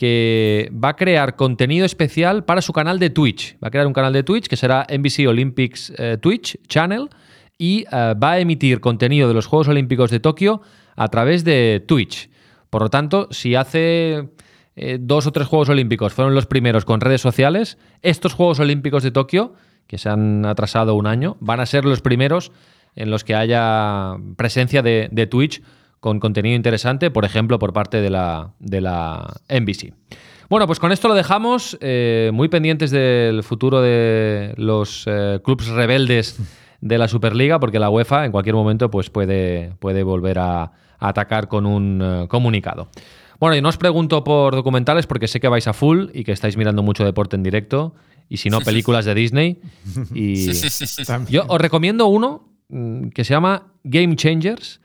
que 0.00 0.72
va 0.72 0.88
a 0.88 0.96
crear 0.96 1.36
contenido 1.36 1.84
especial 1.84 2.46
para 2.46 2.62
su 2.62 2.72
canal 2.72 2.98
de 2.98 3.10
Twitch. 3.10 3.58
Va 3.62 3.68
a 3.68 3.70
crear 3.70 3.86
un 3.86 3.92
canal 3.92 4.14
de 4.14 4.22
Twitch 4.22 4.46
que 4.46 4.56
será 4.56 4.86
NBC 4.88 5.28
Olympics 5.28 5.92
eh, 5.98 6.16
Twitch 6.18 6.58
Channel 6.68 7.10
y 7.58 7.84
eh, 7.92 8.14
va 8.14 8.30
a 8.30 8.38
emitir 8.38 8.80
contenido 8.80 9.28
de 9.28 9.34
los 9.34 9.44
Juegos 9.44 9.68
Olímpicos 9.68 10.10
de 10.10 10.18
Tokio 10.18 10.62
a 10.96 11.08
través 11.08 11.44
de 11.44 11.84
Twitch. 11.86 12.30
Por 12.70 12.80
lo 12.80 12.88
tanto, 12.88 13.28
si 13.30 13.56
hace 13.56 14.30
eh, 14.74 14.96
dos 14.98 15.26
o 15.26 15.32
tres 15.32 15.46
Juegos 15.46 15.68
Olímpicos 15.68 16.14
fueron 16.14 16.34
los 16.34 16.46
primeros 16.46 16.86
con 16.86 17.02
redes 17.02 17.20
sociales, 17.20 17.76
estos 18.00 18.32
Juegos 18.32 18.58
Olímpicos 18.58 19.02
de 19.02 19.10
Tokio, 19.10 19.52
que 19.86 19.98
se 19.98 20.08
han 20.08 20.46
atrasado 20.46 20.94
un 20.94 21.08
año, 21.08 21.36
van 21.40 21.60
a 21.60 21.66
ser 21.66 21.84
los 21.84 22.00
primeros 22.00 22.52
en 22.96 23.10
los 23.10 23.22
que 23.22 23.34
haya 23.34 24.16
presencia 24.38 24.80
de, 24.80 25.10
de 25.12 25.26
Twitch 25.26 25.60
con 26.00 26.18
contenido 26.18 26.56
interesante, 26.56 27.10
por 27.10 27.24
ejemplo, 27.24 27.58
por 27.58 27.72
parte 27.72 28.00
de 28.00 28.10
la, 28.10 28.52
de 28.58 28.80
la 28.80 29.34
NBC. 29.48 29.92
Bueno, 30.48 30.66
pues 30.66 30.80
con 30.80 30.90
esto 30.90 31.06
lo 31.06 31.14
dejamos, 31.14 31.78
eh, 31.80 32.30
muy 32.34 32.48
pendientes 32.48 32.90
del 32.90 33.44
futuro 33.44 33.80
de 33.80 34.52
los 34.56 35.04
eh, 35.06 35.38
clubes 35.44 35.68
rebeldes 35.68 36.40
de 36.80 36.98
la 36.98 37.06
Superliga, 37.06 37.60
porque 37.60 37.78
la 37.78 37.90
UEFA 37.90 38.24
en 38.24 38.32
cualquier 38.32 38.56
momento 38.56 38.90
pues, 38.90 39.10
puede, 39.10 39.74
puede 39.78 40.02
volver 40.02 40.40
a, 40.40 40.62
a 40.62 40.72
atacar 40.98 41.48
con 41.48 41.66
un 41.66 42.02
uh, 42.02 42.28
comunicado. 42.28 42.88
Bueno, 43.38 43.56
y 43.56 43.62
no 43.62 43.68
os 43.68 43.76
pregunto 43.76 44.22
por 44.22 44.54
documentales 44.54 45.06
porque 45.06 45.28
sé 45.28 45.40
que 45.40 45.48
vais 45.48 45.66
a 45.66 45.72
full 45.72 46.08
y 46.12 46.24
que 46.24 46.32
estáis 46.32 46.56
mirando 46.56 46.82
mucho 46.82 47.04
deporte 47.04 47.36
en 47.36 47.42
directo, 47.42 47.94
y 48.28 48.36
si 48.36 48.50
no, 48.50 48.60
películas 48.60 49.04
de 49.04 49.14
Disney. 49.14 49.60
Y 50.14 50.52
yo 51.28 51.44
os 51.48 51.60
recomiendo 51.60 52.06
uno 52.06 52.48
mm, 52.68 53.08
que 53.08 53.24
se 53.24 53.34
llama 53.34 53.72
Game 53.82 54.14
Changers, 54.16 54.79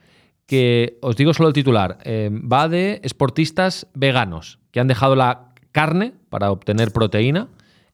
que 0.46 0.98
os 1.02 1.16
digo 1.16 1.34
solo 1.34 1.48
el 1.48 1.54
titular, 1.54 1.98
eh, 2.04 2.30
va 2.32 2.68
de 2.68 3.00
esportistas 3.02 3.88
veganos 3.94 4.58
que 4.70 4.80
han 4.80 4.86
dejado 4.86 5.16
la 5.16 5.52
carne 5.72 6.14
para 6.30 6.50
obtener 6.50 6.92
proteína 6.92 7.48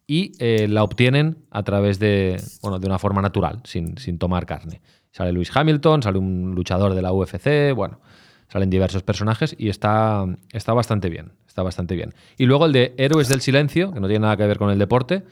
y 0.06 0.32
eh, 0.38 0.68
la 0.68 0.84
obtienen 0.84 1.38
a 1.50 1.62
través 1.62 1.98
de, 1.98 2.40
bueno, 2.60 2.78
de 2.78 2.86
una 2.86 2.98
forma 2.98 3.22
natural, 3.22 3.60
sin, 3.64 3.96
sin, 3.98 4.18
tomar 4.18 4.46
carne. 4.46 4.82
Sale 5.10 5.32
Luis 5.32 5.50
Hamilton, 5.54 6.02
sale 6.02 6.18
un 6.18 6.54
luchador 6.54 6.94
de 6.94 7.02
la 7.02 7.12
UFC, 7.12 7.74
bueno, 7.74 8.00
salen 8.48 8.68
diversos 8.68 9.02
personajes 9.02 9.54
y 9.58 9.70
está, 9.70 10.26
está 10.52 10.74
bastante 10.74 11.08
bien, 11.08 11.32
está 11.46 11.62
bastante 11.62 11.94
bien. 11.94 12.14
Y 12.36 12.44
luego 12.44 12.66
el 12.66 12.72
de 12.72 12.94
Héroes 12.98 13.28
del 13.28 13.40
Silencio, 13.40 13.92
que 13.92 14.00
no 14.00 14.08
tiene 14.08 14.22
nada 14.22 14.36
que 14.36 14.46
ver 14.46 14.58
con 14.58 14.70
el 14.70 14.78
deporte, 14.78 15.24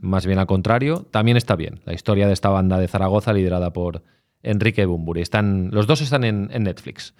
más 0.00 0.26
bien 0.26 0.38
al 0.38 0.46
contrario, 0.46 1.06
también 1.10 1.36
está 1.36 1.54
bien. 1.54 1.80
La 1.84 1.94
historia 1.94 2.26
de 2.26 2.32
esta 2.32 2.48
banda 2.48 2.78
de 2.78 2.88
Zaragoza 2.88 3.32
liderada 3.32 3.72
por 3.72 4.02
Enrique 4.44 4.86
Bumburi. 4.86 5.22
Están, 5.22 5.70
los 5.72 5.86
dos 5.86 6.00
están 6.00 6.24
en, 6.24 6.48
en, 6.52 6.62
Netflix. 6.64 7.14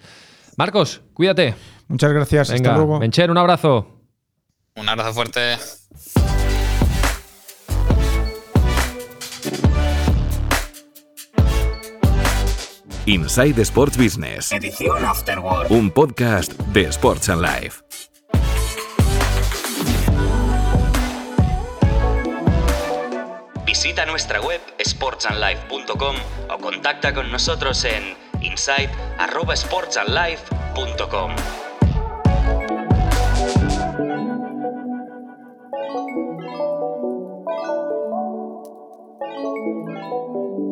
Marcos, 0.57 1.01
cuídate. 1.13 1.55
Muchas 1.87 2.13
gracias. 2.13 2.49
Venga, 2.51 2.71
Hasta 2.71 2.77
luego. 2.77 2.99
Mencher, 2.99 3.29
un 3.29 3.37
abrazo. 3.37 4.01
Un 4.75 4.89
abrazo 4.89 5.13
fuerte. 5.13 5.57
Inside 13.07 13.61
Sports 13.61 13.97
Business. 13.97 14.51
Edición 14.51 15.05
Afterword. 15.05 15.71
Un 15.71 15.91
podcast 15.91 16.53
de 16.73 16.89
Sports 16.89 17.29
and 17.29 17.41
Life. 17.41 17.84
Visita 23.85 24.01
nuestra 24.07 24.41
web 24.41 24.61
sportsandlife.com 24.83 26.15
o 26.49 26.57
contacta 26.57 27.13
con 27.13 27.31
nosotros 27.31 27.85
en 27.85 28.17
insight@sportsandlife.com. 28.41 31.35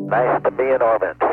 Nice 0.10 0.42
to 0.42 0.50
be 0.50 0.74
in 0.74 0.82
orbit. 0.82 1.33